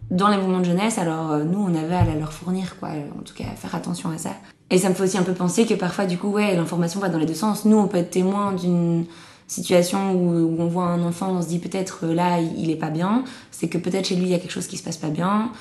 dans 0.10 0.30
les 0.30 0.38
moments 0.38 0.60
de 0.60 0.66
jeunesse, 0.66 0.98
alors 0.98 1.38
nous 1.38 1.60
on 1.60 1.76
avait 1.76 1.96
à 1.96 2.06
la 2.06 2.16
leur 2.16 2.34
fournir 2.34 2.80
quoi, 2.80 2.90
en 2.90 3.22
tout 3.22 3.36
cas 3.36 3.44
faire 3.56 3.76
attention 3.76 4.10
à 4.10 4.18
ça. 4.18 4.32
Et 4.72 4.80
ça 4.80 4.90
me 4.90 4.96
fait 4.96 5.04
aussi 5.04 5.18
un 5.18 5.24
peu 5.24 5.34
penser 5.34 5.66
que 5.66 5.76
parfois 5.76 6.06
du 6.06 6.18
coup 6.18 6.30
ouais 6.30 6.56
l'information 6.56 7.00
va 7.00 7.10
dans 7.10 7.20
les 7.20 7.26
deux 7.26 7.34
sens. 7.36 7.66
Nous 7.66 7.78
on 7.78 7.88
peut 7.88 7.98
être 7.98 8.10
témoin 8.10 8.54
d'une 8.54 9.06
situation 9.48 10.14
où, 10.14 10.56
on 10.60 10.68
voit 10.68 10.86
un 10.86 11.04
enfant, 11.04 11.32
on 11.32 11.42
se 11.42 11.48
dit 11.48 11.60
peut-être 11.60 12.00
euh, 12.04 12.14
là 12.14 12.40
il 12.40 12.70
est 12.70 12.76
pas 12.76 12.90
bien, 12.90 13.24
c'est 13.52 13.68
que 13.68 13.78
peut-être 13.78 14.08
chez 14.08 14.16
lui 14.16 14.26
il 14.26 14.32
y 14.32 14.36
a 14.36 14.40
quelque 14.40 14.52
chose 14.52 14.68
qui 14.68 14.78
se 14.78 14.84
passe 14.84 14.98
pas 14.98 15.10
bien. 15.10 15.52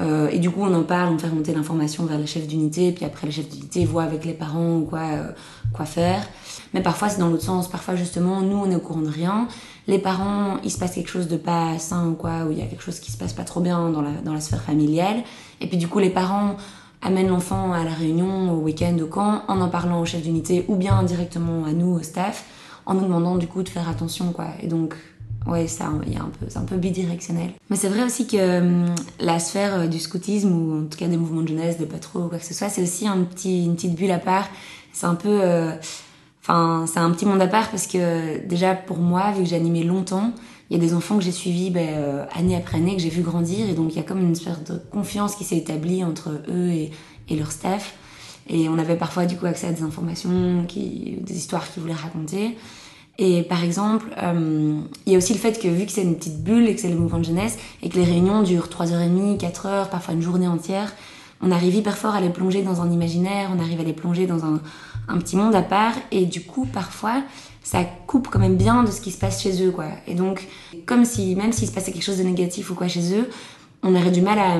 Euh, 0.00 0.28
et 0.30 0.40
du 0.40 0.50
coup 0.50 0.62
on 0.62 0.74
en 0.74 0.82
parle, 0.82 1.14
on 1.14 1.18
fait 1.18 1.28
remonter 1.28 1.54
l'information 1.54 2.04
vers 2.04 2.18
le 2.18 2.26
chef 2.26 2.48
d'unité, 2.48 2.90
puis 2.90 3.04
après 3.04 3.26
le 3.28 3.32
chef 3.32 3.48
d'unité 3.48 3.84
voit 3.84 4.02
avec 4.02 4.24
les 4.24 4.32
parents 4.32 4.80
quoi, 4.80 5.02
euh, 5.02 5.30
quoi 5.72 5.84
faire. 5.84 6.26
Mais 6.72 6.80
parfois 6.80 7.08
c'est 7.08 7.20
dans 7.20 7.28
l'autre 7.28 7.44
sens, 7.44 7.68
parfois 7.68 7.94
justement 7.94 8.40
nous 8.40 8.56
on 8.56 8.68
est 8.70 8.74
au 8.74 8.80
courant 8.80 9.02
de 9.02 9.08
rien, 9.08 9.46
les 9.86 10.00
parents 10.00 10.56
il 10.64 10.72
se 10.72 10.78
passe 10.78 10.94
quelque 10.94 11.10
chose 11.10 11.28
de 11.28 11.36
pas 11.36 11.78
sain 11.78 12.08
ou 12.08 12.14
quoi, 12.14 12.44
ou 12.44 12.50
il 12.50 12.58
y 12.58 12.62
a 12.62 12.66
quelque 12.66 12.82
chose 12.82 12.98
qui 12.98 13.12
se 13.12 13.16
passe 13.16 13.34
pas 13.34 13.44
trop 13.44 13.60
bien 13.60 13.90
dans 13.90 14.02
la, 14.02 14.10
dans 14.24 14.32
la 14.32 14.40
sphère 14.40 14.62
familiale, 14.62 15.22
et 15.60 15.68
puis 15.68 15.76
du 15.76 15.86
coup 15.86 16.00
les 16.00 16.10
parents 16.10 16.56
amènent 17.00 17.28
l'enfant 17.28 17.72
à 17.72 17.84
la 17.84 17.92
réunion, 17.92 18.52
au 18.52 18.62
week-end, 18.62 18.96
au 19.00 19.06
camp, 19.06 19.42
en 19.46 19.60
en 19.60 19.68
parlant 19.68 20.00
au 20.00 20.06
chef 20.06 20.22
d'unité 20.22 20.64
ou 20.66 20.74
bien 20.74 21.02
directement 21.04 21.66
à 21.66 21.72
nous, 21.72 21.92
au 21.94 22.02
staff 22.02 22.44
en 22.86 22.94
nous 22.94 23.02
demandant 23.02 23.36
du 23.36 23.46
coup 23.46 23.62
de 23.62 23.68
faire 23.68 23.88
attention 23.88 24.32
quoi. 24.32 24.46
Et 24.62 24.66
donc 24.66 24.94
ouais, 25.46 25.66
ça, 25.66 25.90
il 26.06 26.12
y 26.12 26.16
a 26.16 26.20
un 26.20 26.30
peu, 26.38 26.46
c'est 26.48 26.58
un 26.58 26.64
peu 26.64 26.76
bidirectionnel. 26.76 27.50
Mais 27.70 27.76
c'est 27.76 27.88
vrai 27.88 28.04
aussi 28.04 28.26
que 28.26 28.60
hum, 28.60 28.94
la 29.20 29.38
sphère 29.38 29.74
euh, 29.74 29.86
du 29.86 29.98
scoutisme 29.98 30.52
ou 30.52 30.82
en 30.82 30.84
tout 30.86 30.98
cas 30.98 31.08
des 31.08 31.16
mouvements 31.16 31.42
de 31.42 31.48
jeunesse, 31.48 31.78
de 31.78 31.84
patrouille 31.84 32.24
ou 32.24 32.28
quoi 32.28 32.38
que 32.38 32.44
ce 32.44 32.54
soit, 32.54 32.68
c'est 32.68 32.82
aussi 32.82 33.06
un 33.06 33.22
petit, 33.24 33.64
une 33.64 33.74
petite 33.74 33.94
bulle 33.94 34.10
à 34.10 34.18
part. 34.18 34.48
C'est 34.92 35.06
un 35.06 35.16
peu, 35.16 35.40
euh, 35.42 35.72
enfin, 36.42 36.86
c'est 36.86 37.00
un 37.00 37.10
petit 37.10 37.26
monde 37.26 37.42
à 37.42 37.48
part 37.48 37.70
parce 37.70 37.86
que 37.86 38.46
déjà 38.46 38.74
pour 38.74 38.98
moi, 38.98 39.32
vu 39.32 39.42
que 39.42 39.48
j'ai 39.48 39.56
animé 39.56 39.82
longtemps, 39.82 40.32
il 40.70 40.76
y 40.76 40.80
a 40.80 40.82
des 40.82 40.94
enfants 40.94 41.18
que 41.18 41.24
j'ai 41.24 41.32
suivis 41.32 41.70
ben, 41.70 41.88
euh, 41.90 42.24
année 42.34 42.56
après 42.56 42.78
année, 42.78 42.96
que 42.96 43.02
j'ai 43.02 43.10
vu 43.10 43.22
grandir, 43.22 43.68
et 43.68 43.74
donc 43.74 43.92
il 43.92 43.96
y 43.96 44.00
a 44.00 44.02
comme 44.02 44.20
une 44.20 44.32
espèce 44.32 44.62
de 44.64 44.80
confiance 44.90 45.36
qui 45.36 45.44
s'est 45.44 45.58
établie 45.58 46.02
entre 46.04 46.30
eux 46.48 46.68
et, 46.70 46.90
et 47.28 47.36
leur 47.36 47.52
staff. 47.52 47.94
Et 48.48 48.68
on 48.68 48.78
avait 48.78 48.96
parfois 48.96 49.26
du 49.26 49.36
coup 49.36 49.46
accès 49.46 49.68
à 49.68 49.72
des 49.72 49.82
informations, 49.82 50.64
qui, 50.68 51.16
des 51.20 51.36
histoires 51.36 51.70
qu'ils 51.70 51.82
voulaient 51.82 51.94
raconter. 51.94 52.56
Et 53.18 53.42
par 53.44 53.62
exemple, 53.62 54.06
euh, 54.22 54.80
il 55.06 55.12
y 55.12 55.14
a 55.14 55.18
aussi 55.18 55.32
le 55.32 55.38
fait 55.38 55.60
que 55.60 55.68
vu 55.68 55.86
que 55.86 55.92
c'est 55.92 56.02
une 56.02 56.16
petite 56.16 56.42
bulle 56.42 56.68
et 56.68 56.74
que 56.74 56.80
c'est 56.80 56.88
le 56.88 56.96
mouvement 56.96 57.18
de 57.18 57.24
jeunesse 57.24 57.56
et 57.82 57.88
que 57.88 57.96
les 57.96 58.04
réunions 58.04 58.42
durent 58.42 58.66
3h30, 58.66 59.38
4h, 59.38 59.88
parfois 59.88 60.14
une 60.14 60.22
journée 60.22 60.48
entière, 60.48 60.92
on 61.40 61.52
arrive 61.52 61.74
hyper 61.74 61.96
fort 61.96 62.14
à 62.14 62.20
les 62.20 62.30
plonger 62.30 62.62
dans 62.62 62.80
un 62.80 62.90
imaginaire, 62.90 63.50
on 63.56 63.60
arrive 63.60 63.80
à 63.80 63.84
les 63.84 63.92
plonger 63.92 64.26
dans 64.26 64.44
un, 64.44 64.60
un 65.08 65.18
petit 65.18 65.36
monde 65.36 65.54
à 65.54 65.62
part 65.62 65.94
et 66.10 66.26
du 66.26 66.42
coup 66.42 66.66
parfois 66.66 67.22
ça 67.62 67.84
coupe 68.06 68.28
quand 68.28 68.38
même 68.38 68.56
bien 68.56 68.82
de 68.82 68.90
ce 68.90 69.00
qui 69.00 69.10
se 69.10 69.18
passe 69.18 69.42
chez 69.42 69.64
eux 69.64 69.70
quoi. 69.70 69.86
Et 70.06 70.14
donc 70.14 70.46
comme 70.86 71.04
si 71.04 71.36
même 71.36 71.52
s'il 71.52 71.68
se 71.68 71.72
passait 71.72 71.92
quelque 71.92 72.04
chose 72.04 72.18
de 72.18 72.24
négatif 72.24 72.70
ou 72.70 72.74
quoi 72.74 72.88
chez 72.88 73.16
eux, 73.16 73.28
on 73.82 73.94
aurait 73.94 74.10
du 74.10 74.22
mal 74.22 74.38
à, 74.38 74.58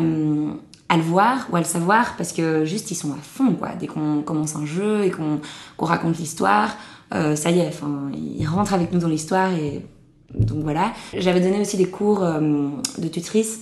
à 0.89 0.97
le 0.97 1.03
voir 1.03 1.47
ou 1.51 1.57
à 1.57 1.61
le 1.61 1.65
savoir 1.65 2.17
parce 2.17 2.33
que 2.33 2.65
juste 2.65 2.91
ils 2.91 2.95
sont 2.95 3.13
à 3.13 3.19
fond 3.23 3.55
quoi. 3.55 3.71
Dès 3.79 3.87
qu'on 3.87 4.23
commence 4.23 4.57
un 4.57 4.67
jeu 4.67 5.05
et 5.05 5.11
qu'on 5.11 5.41
raconte 5.79 6.19
l'histoire, 6.19 6.77
euh, 7.15 7.37
ça 7.37 7.51
y 7.51 7.61
est, 7.61 7.69
enfin 7.69 8.11
ils 8.15 8.47
rentrent 8.47 8.75
avec 8.75 8.93
nous 8.93 9.01
dans 9.01 9.09
l'histoire 9.09 9.53
et 9.53 9.85
donc 10.35 10.63
voilà. 10.63 10.93
J'avais 11.17 11.41
donné 11.41 11.61
aussi 11.61 11.77
des 11.77 11.89
cours 11.89 12.23
euh, 12.23 12.69
de 12.99 13.09
tutrice 13.09 13.61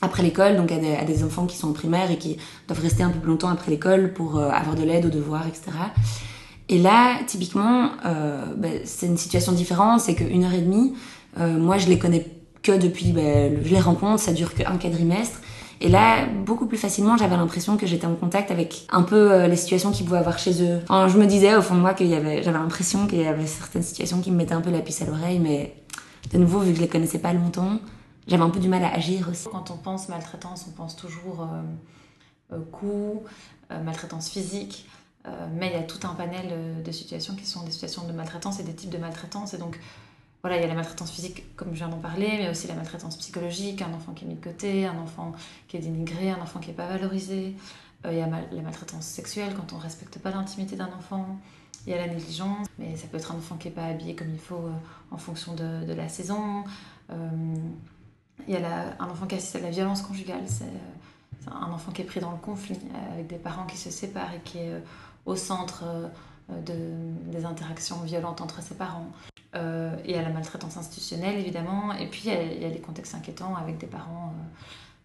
après 0.00 0.22
l'école, 0.22 0.56
donc 0.56 0.70
à 0.70 1.04
des, 1.04 1.24
enfants 1.24 1.46
qui 1.46 1.56
sont 1.56 1.68
en 1.68 1.72
primaire 1.72 2.10
et 2.10 2.18
qui 2.18 2.36
doivent 2.68 2.80
rester 2.80 3.02
un 3.02 3.10
peu 3.10 3.18
plus 3.18 3.30
longtemps 3.30 3.48
après 3.48 3.70
l'école 3.70 4.12
pour 4.12 4.38
euh, 4.38 4.48
avoir 4.48 4.76
de 4.76 4.84
l'aide 4.84 5.06
aux 5.06 5.10
devoirs, 5.10 5.46
etc. 5.46 5.72
Et 6.68 6.78
là, 6.78 7.18
typiquement, 7.26 7.92
ben, 8.04 8.80
c'est 8.84 9.06
une 9.06 9.16
situation 9.16 9.52
différente, 9.52 10.00
c'est 10.00 10.14
qu'une 10.14 10.44
heure 10.44 10.52
et 10.52 10.60
demie, 10.60 10.92
moi 11.38 11.78
je 11.78 11.88
les 11.88 11.98
connais 11.98 12.26
que 12.62 12.72
depuis, 12.72 13.12
ben, 13.12 13.58
je 13.64 13.70
les 13.70 13.80
rencontre, 13.80 14.20
ça 14.20 14.34
dure 14.34 14.52
qu'un 14.54 14.76
quadrimestre. 14.76 15.40
Et 15.80 15.88
là, 15.88 16.26
beaucoup 16.26 16.66
plus 16.66 16.76
facilement, 16.76 17.16
j'avais 17.16 17.36
l'impression 17.36 17.76
que 17.76 17.86
j'étais 17.86 18.06
en 18.06 18.16
contact 18.16 18.50
avec 18.50 18.86
un 18.90 19.02
peu 19.02 19.32
euh, 19.32 19.46
les 19.46 19.56
situations 19.56 19.92
qu'ils 19.92 20.04
pouvaient 20.04 20.18
avoir 20.18 20.38
chez 20.38 20.62
eux. 20.62 20.80
Enfin, 20.84 21.06
je 21.06 21.18
me 21.18 21.26
disais 21.26 21.54
au 21.54 21.62
fond 21.62 21.76
de 21.76 21.80
moi 21.80 21.94
qu'il 21.94 22.08
y 22.08 22.14
avait, 22.14 22.42
j'avais 22.42 22.58
l'impression 22.58 23.06
qu'il 23.06 23.20
y 23.20 23.26
avait 23.26 23.46
certaines 23.46 23.82
situations 23.82 24.20
qui 24.20 24.32
me 24.32 24.36
mettaient 24.36 24.54
un 24.54 24.60
peu 24.60 24.70
la 24.70 24.80
puce 24.80 25.02
à 25.02 25.04
l'oreille, 25.04 25.38
mais 25.38 25.76
de 26.32 26.38
nouveau, 26.38 26.58
vu 26.60 26.72
que 26.72 26.76
je 26.78 26.82
les 26.82 26.88
connaissais 26.88 27.20
pas 27.20 27.32
longtemps, 27.32 27.78
j'avais 28.26 28.42
un 28.42 28.50
peu 28.50 28.58
du 28.58 28.68
mal 28.68 28.82
à 28.82 28.92
agir 28.92 29.28
aussi. 29.30 29.48
Quand 29.50 29.70
on 29.70 29.76
pense 29.76 30.08
maltraitance, 30.08 30.66
on 30.68 30.72
pense 30.72 30.96
toujours 30.96 31.48
euh, 32.52 32.58
coups, 32.72 33.22
maltraitance 33.70 34.30
physique. 34.30 34.86
mais 35.54 35.68
il 35.68 35.72
y 35.74 35.76
a 35.76 35.82
tout 35.82 36.04
un 36.06 36.14
panel 36.14 36.82
de 36.82 36.92
situations 36.92 37.36
qui 37.36 37.46
sont 37.46 37.62
des 37.62 37.70
situations 37.70 38.06
de 38.06 38.12
maltraitance 38.12 38.58
et 38.60 38.62
des 38.64 38.74
types 38.74 38.90
de 38.90 38.98
maltraitance. 38.98 39.54
Voilà, 40.42 40.56
il 40.56 40.60
y 40.60 40.64
a 40.64 40.68
la 40.68 40.74
maltraitance 40.74 41.10
physique, 41.10 41.56
comme 41.56 41.70
je 41.72 41.78
viens 41.78 41.88
d'en 41.88 41.98
parler, 41.98 42.28
mais 42.38 42.48
aussi 42.48 42.68
la 42.68 42.74
maltraitance 42.74 43.16
psychologique, 43.16 43.82
un 43.82 43.92
enfant 43.92 44.12
qui 44.12 44.24
est 44.24 44.28
mis 44.28 44.34
de 44.34 44.44
côté, 44.44 44.86
un 44.86 44.98
enfant 44.98 45.32
qui 45.66 45.76
est 45.76 45.80
dénigré, 45.80 46.30
un 46.30 46.40
enfant 46.40 46.60
qui 46.60 46.68
n'est 46.68 46.76
pas 46.76 46.86
valorisé. 46.86 47.56
il 48.04 48.14
y 48.14 48.20
a 48.20 48.28
la 48.28 48.62
maltraitance 48.62 49.04
sexuelle 49.04 49.54
quand 49.56 49.72
on 49.72 49.78
ne 49.78 49.82
respecte 49.82 50.18
pas 50.20 50.30
l'intimité 50.30 50.76
d'un 50.76 50.92
enfant. 50.96 51.38
Il 51.86 51.90
y 51.90 51.94
a 51.94 51.96
la 51.96 52.12
négligence, 52.12 52.68
mais 52.78 52.96
ça 52.96 53.08
peut 53.08 53.16
être 53.16 53.32
un 53.32 53.36
enfant 53.36 53.56
qui 53.56 53.68
n'est 53.68 53.74
pas 53.74 53.86
habillé 53.86 54.14
comme 54.14 54.30
il 54.30 54.38
faut 54.38 54.68
en 55.10 55.18
fonction 55.18 55.54
de, 55.54 55.92
la 55.92 56.08
saison. 56.08 56.64
il 57.10 58.54
y 58.54 58.56
a 58.56 58.96
un 59.00 59.08
enfant 59.08 59.26
qui 59.26 59.34
assiste 59.34 59.56
à 59.56 59.60
la 59.60 59.70
violence 59.70 60.02
conjugale. 60.02 60.44
C'est 60.46 61.50
un 61.50 61.72
enfant 61.72 61.90
qui 61.90 62.02
est 62.02 62.04
pris 62.04 62.20
dans 62.20 62.30
le 62.30 62.38
conflit, 62.38 62.78
avec 63.12 63.26
des 63.26 63.38
parents 63.38 63.66
qui 63.66 63.76
se 63.76 63.90
séparent 63.90 64.34
et 64.34 64.40
qui 64.44 64.58
est 64.58 64.82
au 65.26 65.34
centre 65.34 65.84
de, 66.48 66.74
des 67.32 67.44
interactions 67.44 68.00
violentes 68.02 68.40
entre 68.40 68.62
ses 68.62 68.74
parents. 68.74 69.10
Euh, 69.54 69.96
et 70.04 70.18
à 70.18 70.22
la 70.22 70.28
maltraitance 70.28 70.76
institutionnelle, 70.76 71.38
évidemment. 71.38 71.94
Et 71.94 72.06
puis, 72.06 72.24
il 72.26 72.62
y, 72.62 72.64
a, 72.64 72.70
des 72.70 72.80
contextes 72.80 73.14
inquiétants 73.14 73.56
avec 73.56 73.78
des 73.78 73.86
parents 73.86 74.34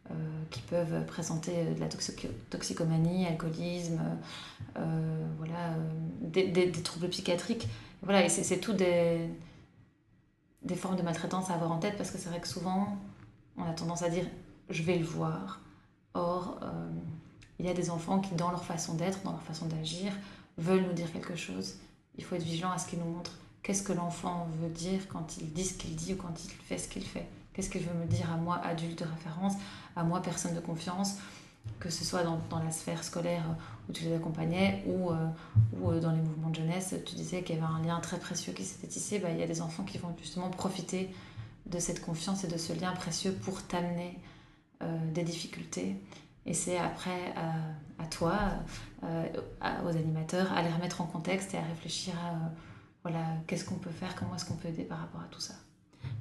euh, 0.10 0.14
euh, 0.14 0.44
qui 0.50 0.60
peuvent 0.62 1.06
présenter 1.06 1.74
de 1.74 1.80
la 1.80 1.88
toxicomanie, 2.50 3.26
alcoolisme, 3.26 4.02
voilà, 5.38 5.76
des, 6.22 6.72
troubles 6.72 7.08
psychiatriques. 7.10 7.68
Voilà, 8.02 8.26
et 8.26 8.30
c'est 8.30 8.60
tout 8.60 8.74
des, 8.74 9.30
des 10.62 10.76
formes 10.76 10.98
de 10.98 11.04
maltraitance 11.04 11.50
à 11.50 11.54
avoir 11.54 11.72
en 11.72 11.80
tête 11.80 11.96
parce 11.96 12.12
que 12.12 12.18
c'est 12.18 12.28
vrai 12.28 12.42
que 12.42 12.48
souvent, 12.50 12.98
on 13.56 13.64
a 13.64 13.72
tendance 13.72 14.04
à 14.04 14.10
dire 14.10 14.26
je 14.70 14.84
vais 14.84 14.98
le 14.98 15.06
voir. 15.06 15.62
Or, 16.16 16.60
il 17.60 17.66
y 17.66 17.70
a 17.70 17.74
des 17.74 17.90
enfants 17.90 18.20
qui, 18.20 18.36
dans 18.36 18.52
leur 18.52 18.66
façon 18.66 18.96
d'être, 18.96 19.24
dans 19.24 19.32
leur 19.32 19.42
façon 19.42 19.68
d'agir, 19.68 20.12
veulent 20.58 20.84
nous 20.84 20.94
dire 20.94 21.12
quelque 21.14 21.36
chose. 21.36 21.76
Il 22.18 22.26
faut 22.26 22.36
être 22.36 22.44
vigilant 22.44 22.72
à 22.72 22.78
ce 22.78 22.88
qu'ils 22.88 23.00
nous 23.00 23.10
montrent 23.10 23.38
qu'est-ce 23.64 23.82
que 23.82 23.94
l'enfant 23.94 24.48
veut 24.62 24.70
dire 24.70 25.08
quand 25.08 25.38
il 25.38 25.52
dit 25.52 25.66
ce 25.66 25.74
qu'il 25.74 25.96
dit 25.96 26.14
ou 26.14 26.18
quand 26.18 26.44
il 26.44 26.52
fait 26.52 26.78
ce 26.78 26.88
qu'il 26.88 27.04
fait? 27.04 27.28
Qu'est-ce 27.54 27.70
qu'il 27.70 27.82
veut 27.82 27.94
me 27.94 28.06
dire 28.06 28.32
à 28.32 28.38
moi, 28.38 28.58
adulte 28.64 29.00
de 29.00 29.06
référence, 29.06 29.54
à 29.96 30.04
moi, 30.04 30.22
personne 30.22 30.54
de 30.54 30.60
confiance, 30.60 31.18
que 31.80 31.90
ce 31.90 32.04
soit 32.04 32.24
dans, 32.24 32.40
la 32.60 32.72
sphère 32.72 33.04
scolaire 33.04 33.44
où 33.88 33.94
tu 33.94 34.04
les 34.04 34.16
accompagnais 34.16 34.84
ou, 34.86 35.12
euh, 35.12 35.28
euh, 35.86 36.00
dans 36.00 36.12
les 36.12 36.22
mouvements 36.22 36.50
de 36.50 36.56
jeunesse, 36.56 36.96
tu 37.06 37.16
disais 37.16 37.44
qu'il 37.44 37.56
y 37.56 37.60
avait 37.60 37.68
un 37.68 37.82
lien 37.82 38.00
très 38.00 38.20
précieux 38.20 38.54
qui 38.54 38.64
s'était 38.64 38.88
tissé. 38.88 39.20
Bah, 39.20 39.30
il 39.32 39.40
y 39.40 39.44
a 39.44 39.48
des 39.48 39.62
enfants 39.62 39.84
qui 39.84 39.98
vont 39.98 40.14
justement 40.20 40.50
profiter 40.50 41.14
de 41.66 41.80
cette 41.80 42.02
confiance 42.02 42.44
et 42.44 42.48
de 42.48 42.58
ce 42.58 42.74
lien 42.74 42.92
précieux 42.92 43.32
pour 43.32 43.62
t'amener 43.64 44.20
euh, 44.82 45.12
des 45.14 45.24
difficultés. 45.24 45.96
Et 46.46 46.54
c'est 46.54 46.78
après 46.78 47.34
à 47.98 48.06
toi, 48.08 48.38
aux 49.02 49.88
animateurs, 49.88 50.52
à 50.52 50.62
les 50.62 50.68
remettre 50.68 51.00
en 51.00 51.06
contexte 51.06 51.54
et 51.54 51.58
à 51.58 51.62
réfléchir 51.62 52.14
à 52.16 52.52
voilà, 53.04 53.20
qu'est-ce 53.48 53.66
qu'on 53.66 53.76
peut 53.76 53.90
faire, 53.90 54.16
comment 54.16 54.36
est-ce 54.36 54.46
qu'on 54.46 54.56
peut 54.56 54.70
aider 54.70 54.84
par 54.84 55.00
rapport 55.00 55.22
à 55.22 55.28
tout 55.30 55.42
ça? 55.42 55.54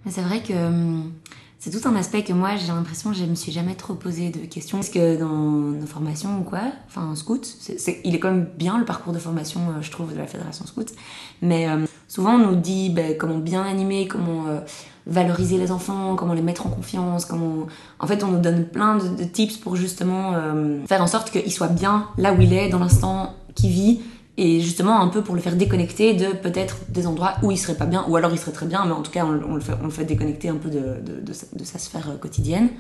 C'est 0.08 0.22
vrai 0.22 0.42
que 0.42 0.52
hum, 0.52 1.12
c'est 1.58 1.70
tout 1.70 1.86
un 1.88 1.94
aspect 1.94 2.24
que 2.24 2.32
moi 2.32 2.56
j'ai 2.56 2.66
l'impression 2.68 3.10
que 3.10 3.16
je 3.16 3.24
me 3.24 3.36
suis 3.36 3.52
jamais 3.52 3.76
trop 3.76 3.94
posé 3.94 4.30
de 4.30 4.40
questions. 4.46 4.78
Parce 4.78 4.90
que 4.90 5.16
dans 5.16 5.28
nos 5.28 5.86
formations 5.86 6.40
ou 6.40 6.42
quoi, 6.42 6.62
enfin 6.88 7.14
scout, 7.14 7.56
il 8.04 8.14
est 8.14 8.18
quand 8.18 8.32
même 8.32 8.48
bien 8.56 8.78
le 8.78 8.84
parcours 8.84 9.12
de 9.12 9.18
formation, 9.18 9.60
euh, 9.60 9.82
je 9.82 9.90
trouve, 9.90 10.12
de 10.12 10.18
la 10.18 10.26
fédération 10.26 10.66
scout. 10.66 10.92
Mais 11.40 11.70
hum, 11.70 11.86
souvent 12.08 12.34
on 12.34 12.50
nous 12.50 12.56
dit 12.56 12.90
ben, 12.90 13.16
comment 13.16 13.38
bien 13.38 13.62
animer, 13.62 14.08
comment 14.08 14.48
euh, 14.48 14.60
valoriser 15.06 15.58
les 15.58 15.70
enfants, 15.70 16.16
comment 16.16 16.34
les 16.34 16.42
mettre 16.42 16.66
en 16.66 16.70
confiance, 16.70 17.26
comment. 17.26 17.68
En 18.00 18.08
fait, 18.08 18.24
on 18.24 18.28
nous 18.28 18.40
donne 18.40 18.66
plein 18.66 18.98
de, 18.98 19.24
tips 19.24 19.56
pour 19.56 19.76
justement 19.76 20.30
hum, 20.30 20.84
faire 20.88 21.00
en 21.00 21.06
sorte 21.06 21.30
qu'il 21.30 21.52
soit 21.52 21.68
bien 21.68 22.08
là 22.18 22.32
où 22.32 22.40
il 22.40 22.52
est, 22.52 22.70
dans 22.70 22.80
l'instant 22.80 23.34
qu'il 23.54 23.70
vit 23.70 24.00
et 24.38 24.60
justement 24.60 25.00
un 25.00 25.08
peu 25.08 25.22
pour 25.22 25.34
le 25.34 25.40
faire 25.40 25.56
déconnecter 25.56 26.14
de 26.14 26.32
peut-être 26.32 26.78
des 26.88 27.06
endroits 27.06 27.34
où 27.42 27.50
il 27.50 27.58
serait 27.58 27.76
pas 27.76 27.86
bien, 27.86 28.04
ou 28.08 28.16
alors 28.16 28.32
il 28.32 28.38
serait 28.38 28.52
très 28.52 28.66
bien, 28.66 28.84
mais 28.86 28.92
en 28.92 29.02
tout 29.02 29.10
cas 29.10 29.26
on, 29.26 29.54
le, 29.54 29.90
fait, 29.90 30.04
déconnecter 30.04 30.48
un 30.48 30.56
peu 30.56 30.70
de, 30.70 31.32
sa, 31.32 31.78
sphère 31.78 32.10
euh, 32.10 32.16
quotidienne. 32.16 32.70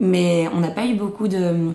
Mais 0.00 0.48
on 0.52 0.60
n'a 0.60 0.70
pas 0.70 0.86
eu 0.86 0.94
beaucoup 0.94 1.28
de, 1.28 1.74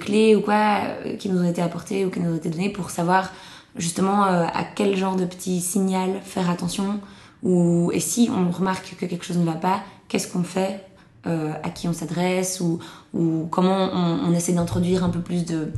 clés 0.00 0.34
ou 0.34 0.40
quoi 0.40 0.80
euh, 1.06 1.16
qui 1.16 1.28
nous 1.28 1.40
ont 1.40 1.48
été 1.48 1.62
apportées 1.62 2.04
ou 2.04 2.10
qui 2.10 2.20
nous 2.20 2.32
ont 2.32 2.36
été 2.36 2.50
données 2.50 2.68
pour 2.68 2.90
savoir 2.90 3.30
justement 3.76 4.26
euh, 4.26 4.44
à 4.52 4.64
quel 4.64 4.96
genre 4.96 5.16
de 5.16 5.24
petit 5.24 5.60
signal 5.60 6.20
faire 6.24 6.50
attention, 6.50 7.00
ou 7.44 7.90
et 7.94 8.00
si 8.00 8.28
on 8.34 8.50
remarque 8.50 8.96
que 8.98 9.06
quelque 9.06 9.24
chose 9.24 9.38
ne 9.38 9.44
va 9.44 9.54
pas, 9.54 9.82
qu'est-ce 10.08 10.30
qu'on 10.30 10.44
fait 10.44 10.84
à 11.24 11.70
qui 11.70 11.86
on 11.86 11.92
s'adresse 11.92 12.60
ou, 12.60 12.80
ou 13.14 13.46
comment 13.48 13.90
on 13.92 14.32
essaie 14.32 14.54
d'introduire 14.54 15.04
un 15.04 15.08
peu 15.08 15.20
plus 15.20 15.44
de, 15.44 15.70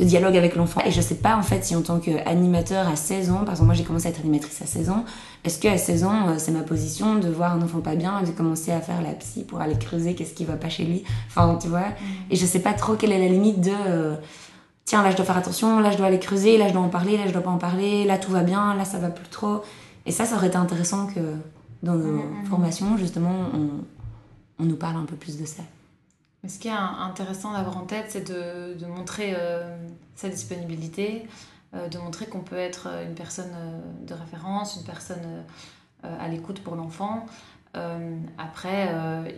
de, 0.00 0.08
dialogue 0.08 0.36
avec 0.36 0.56
l'enfant. 0.56 0.80
Et 0.84 0.90
je 0.90 1.00
sais 1.00 1.16
pas 1.16 1.36
en 1.36 1.42
fait 1.42 1.64
si 1.64 1.76
en 1.76 1.82
tant 1.82 1.98
qu'animateur 1.98 2.88
à 2.88 2.96
16 2.96 3.30
ans, 3.30 3.38
par 3.38 3.50
exemple 3.50 3.66
moi 3.66 3.74
j'ai 3.74 3.84
commencé 3.84 4.06
à 4.06 4.10
être 4.10 4.20
animatrice 4.20 4.60
à 4.62 4.66
16 4.66 4.90
ans, 4.90 5.04
est-ce 5.44 5.58
qu'à 5.58 5.76
16 5.76 6.04
ans 6.04 6.28
euh, 6.28 6.34
c'est 6.38 6.52
ma 6.52 6.62
position 6.62 7.16
de 7.16 7.28
voir 7.28 7.52
un 7.52 7.62
enfant 7.62 7.80
pas 7.80 7.94
bien 7.94 8.20
et 8.20 8.26
de 8.26 8.30
commencer 8.30 8.72
à 8.72 8.80
faire 8.80 9.02
la 9.02 9.12
psy 9.12 9.44
pour 9.44 9.60
aller 9.60 9.78
creuser 9.78 10.14
qu'est-ce 10.14 10.34
qui 10.34 10.44
va 10.44 10.56
pas 10.56 10.68
chez 10.68 10.84
lui? 10.84 11.04
Enfin 11.28 11.58
tu 11.60 11.68
vois? 11.68 11.80
Mm. 11.80 12.32
Et 12.32 12.36
je 12.36 12.46
sais 12.46 12.60
pas 12.60 12.72
trop 12.72 12.94
quelle 12.94 13.12
est 13.12 13.18
la 13.18 13.28
limite 13.28 13.60
de 13.60 13.72
euh, 13.88 14.16
tiens 14.84 15.02
là 15.02 15.10
je 15.10 15.16
dois 15.16 15.24
faire 15.24 15.38
attention, 15.38 15.80
là 15.80 15.90
je 15.90 15.96
dois 15.96 16.06
aller 16.06 16.18
creuser, 16.18 16.58
là 16.58 16.68
je 16.68 16.72
dois 16.72 16.82
en 16.82 16.88
parler, 16.88 17.16
là 17.16 17.26
je 17.26 17.32
dois 17.32 17.42
pas 17.42 17.50
en 17.50 17.58
parler, 17.58 18.04
là 18.04 18.18
tout 18.18 18.32
va 18.32 18.42
bien, 18.42 18.74
là 18.74 18.84
ça 18.84 18.98
va 18.98 19.08
plus 19.08 19.28
trop. 19.28 19.62
Et 20.06 20.12
ça 20.12 20.24
ça 20.24 20.36
aurait 20.36 20.48
été 20.48 20.56
intéressant 20.56 21.06
que 21.06 21.20
dans 21.82 21.94
nos 21.94 22.12
mm, 22.12 22.42
mm, 22.42 22.46
formations 22.46 22.96
justement 22.96 23.34
on, 23.54 24.62
on 24.62 24.66
nous 24.66 24.76
parle 24.76 24.96
un 24.96 25.04
peu 25.04 25.16
plus 25.16 25.38
de 25.38 25.46
ça. 25.46 25.62
Mais 26.42 26.48
ce 26.48 26.58
qui 26.58 26.68
est 26.68 26.72
intéressant 26.72 27.52
d'avoir 27.52 27.76
en 27.76 27.84
tête, 27.84 28.06
c'est 28.08 28.30
de, 28.30 28.86
montrer 28.86 29.34
euh, 29.36 29.76
sa 30.14 30.28
disponibilité, 30.28 31.28
euh, 31.74 31.88
de 31.88 31.98
montrer 31.98 32.26
qu'on 32.26 32.40
peut 32.40 32.56
être 32.56 32.88
une 33.06 33.14
personne 33.14 33.52
euh, 33.54 33.80
de 34.06 34.14
référence, 34.14 34.76
une 34.76 34.84
personne 34.84 35.44
à 36.02 36.28
l'écoute 36.28 36.60
pour 36.62 36.76
l'enfant. 36.76 37.26
après, 38.38 38.88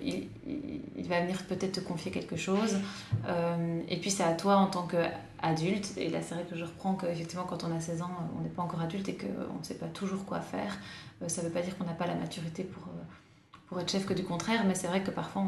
il, 0.04 1.08
va 1.08 1.22
venir 1.22 1.42
peut-être 1.48 1.72
te 1.72 1.80
confier 1.80 2.12
quelque 2.12 2.36
chose. 2.36 2.76
et 3.88 3.96
puis 3.96 4.12
c'est 4.12 4.22
à 4.22 4.34
toi 4.34 4.58
en 4.58 4.68
tant 4.68 4.86
qu'adulte, 4.86 5.92
et 5.96 6.08
là 6.08 6.20
c'est 6.22 6.36
vrai 6.36 6.44
que 6.48 6.56
je 6.56 6.64
reprends 6.64 6.94
qu'effectivement 6.94 7.44
quand 7.44 7.64
on 7.64 7.76
a 7.76 7.80
16 7.80 8.02
ans, 8.02 8.10
on 8.38 8.42
n'est 8.42 8.48
pas 8.48 8.62
encore 8.62 8.80
adulte 8.80 9.08
et 9.08 9.16
qu'on 9.16 9.58
ne 9.58 9.64
sait 9.64 9.74
pas 9.74 9.88
toujours 9.88 10.24
quoi 10.24 10.38
faire. 10.38 10.78
ça 11.26 11.42
ne 11.42 11.48
veut 11.48 11.52
pas 11.52 11.62
dire 11.62 11.76
qu'on 11.76 11.84
n'a 11.84 11.94
pas 11.94 12.06
la 12.06 12.14
maturité 12.14 12.62
pour, 12.62 12.84
pour 13.66 13.80
être 13.80 13.90
chef 13.90 14.06
que 14.06 14.14
du 14.14 14.22
contraire, 14.22 14.62
mais 14.68 14.76
c'est 14.76 14.86
vrai 14.86 15.02
que 15.02 15.10
parfois 15.10 15.42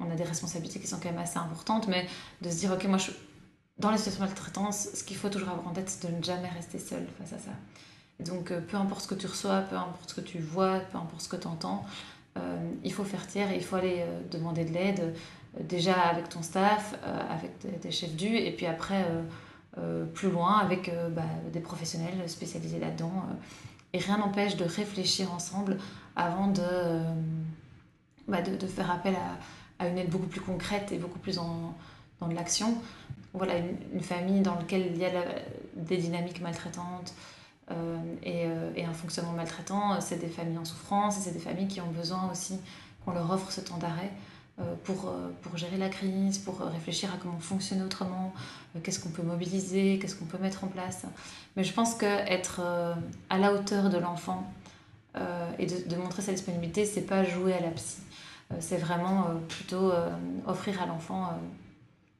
on 0.00 0.10
a 0.10 0.14
des 0.14 0.24
responsabilités 0.24 0.80
qui 0.80 0.86
sont 0.86 0.98
quand 0.98 1.10
même 1.10 1.18
assez 1.18 1.38
importantes, 1.38 1.88
mais 1.88 2.06
de 2.42 2.50
se 2.50 2.56
dire, 2.56 2.72
ok, 2.72 2.84
moi, 2.84 2.98
je, 2.98 3.10
dans 3.78 3.90
les 3.90 3.98
situations 3.98 4.24
de 4.24 4.28
maltraitance, 4.28 4.88
ce 4.94 5.04
qu'il 5.04 5.16
faut 5.16 5.28
toujours 5.28 5.50
avoir 5.50 5.68
en 5.68 5.72
tête, 5.72 5.88
c'est 5.88 6.10
de 6.10 6.16
ne 6.16 6.22
jamais 6.22 6.48
rester 6.48 6.78
seul 6.78 7.06
face 7.18 7.32
à 7.32 7.38
ça. 7.38 7.50
donc, 8.24 8.50
euh, 8.50 8.60
peu 8.60 8.76
importe 8.76 9.02
ce 9.02 9.08
que 9.08 9.14
tu 9.14 9.26
reçois, 9.26 9.60
peu 9.60 9.76
importe 9.76 10.10
ce 10.10 10.14
que 10.14 10.20
tu 10.20 10.38
vois, 10.38 10.80
peu 10.80 10.98
importe 10.98 11.20
ce 11.20 11.28
que 11.28 11.36
tu 11.36 11.46
entends, 11.46 11.84
euh, 12.36 12.56
il 12.84 12.92
faut 12.92 13.04
faire 13.04 13.26
tiers 13.26 13.52
il 13.52 13.62
faut 13.62 13.76
aller 13.76 13.98
euh, 14.00 14.20
demander 14.30 14.64
de 14.64 14.72
l'aide, 14.72 15.14
déjà 15.60 15.94
avec 15.94 16.28
ton 16.28 16.42
staff, 16.42 16.94
avec 17.30 17.80
tes, 17.80 17.90
chefs 17.90 18.14
du, 18.14 18.36
et 18.36 18.52
puis 18.52 18.66
après, 18.66 19.04
plus 20.14 20.30
loin, 20.30 20.58
avec 20.58 20.92
bah, 21.10 21.22
des 21.52 21.58
professionnels 21.58 22.28
spécialisés 22.28 22.78
là-dedans. 22.78 23.24
et 23.92 23.98
rien 23.98 24.18
n'empêche 24.18 24.56
de 24.56 24.64
réfléchir 24.64 25.32
ensemble 25.32 25.78
avant 26.14 26.48
de, 26.48 26.62
bah, 28.28 28.42
de 28.42 28.66
faire 28.66 28.90
appel 28.90 29.14
à 29.16 29.38
à 29.78 29.88
une 29.88 29.98
aide 29.98 30.10
beaucoup 30.10 30.26
plus 30.26 30.40
concrète 30.40 30.92
et 30.92 30.98
beaucoup 30.98 31.18
plus 31.18 31.36
dans, 31.36 31.74
dans 32.20 32.28
de 32.28 32.34
l'action. 32.34 32.76
Voilà, 33.34 33.54
une, 33.92 34.00
famille 34.00 34.40
dans 34.40 34.54
laquelle 34.54 34.90
il 34.92 34.96
y 34.96 35.04
a 35.04 35.10
des 35.76 35.98
dynamiques 35.98 36.40
maltraitantes 36.40 37.14
euh, 37.70 37.98
et, 38.22 38.46
euh, 38.46 38.70
et, 38.74 38.84
un 38.84 38.94
fonctionnement 38.94 39.32
maltraitant, 39.32 40.00
c'est 40.00 40.18
des 40.18 40.28
familles 40.28 40.58
en 40.58 40.64
souffrance 40.64 41.18
et 41.18 41.20
c'est 41.20 41.32
des 41.32 41.38
familles 41.38 41.68
qui 41.68 41.80
ont 41.80 41.90
besoin 41.90 42.30
aussi 42.32 42.58
qu'on 43.04 43.12
leur 43.12 43.30
offre 43.30 43.52
ce 43.52 43.60
temps 43.60 43.76
d'arrêt 43.76 44.10
euh, 44.60 44.74
pour, 44.84 45.12
pour 45.42 45.56
gérer 45.58 45.76
la 45.76 45.90
crise, 45.90 46.38
pour 46.38 46.58
réfléchir 46.60 47.12
à 47.12 47.18
comment 47.18 47.38
fonctionner 47.38 47.82
autrement, 47.82 48.32
qu'est-ce 48.82 48.98
qu'on 48.98 49.10
peut 49.10 49.22
mobiliser, 49.22 49.98
qu'est-ce 50.00 50.16
qu'on 50.16 50.24
peut 50.24 50.38
mettre 50.38 50.64
en 50.64 50.68
place. 50.68 51.02
Mais 51.56 51.64
je 51.64 51.72
pense 51.72 51.94
qu'être 51.94 52.60
à 53.28 53.38
la 53.38 53.52
hauteur 53.52 53.90
de 53.90 53.98
l'enfant 53.98 54.50
et 55.58 55.66
de, 55.66 55.88
de 55.88 55.96
montrer 55.96 56.22
sa 56.22 56.32
disponibilité, 56.32 56.86
c'est 56.86 57.02
pas 57.02 57.24
jouer 57.24 57.52
à 57.52 57.60
la 57.60 57.70
psy 57.70 57.98
euh, 58.00 58.26
c'est 58.60 58.78
vraiment 58.78 59.26
euh, 59.28 59.34
plutôt 59.48 59.90
euh, 59.90 60.10
offrir 60.46 60.80
à 60.82 60.86
l'enfant 60.86 61.38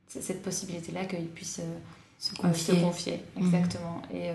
cette 0.06 0.42
possibilité-là 0.42 1.04
qu'il 1.04 1.28
puisse 1.28 1.60
se 2.18 2.34
confier. 2.34 3.22
Mhm. 3.36 3.44
exactement. 3.44 4.02
Et, 4.12 4.30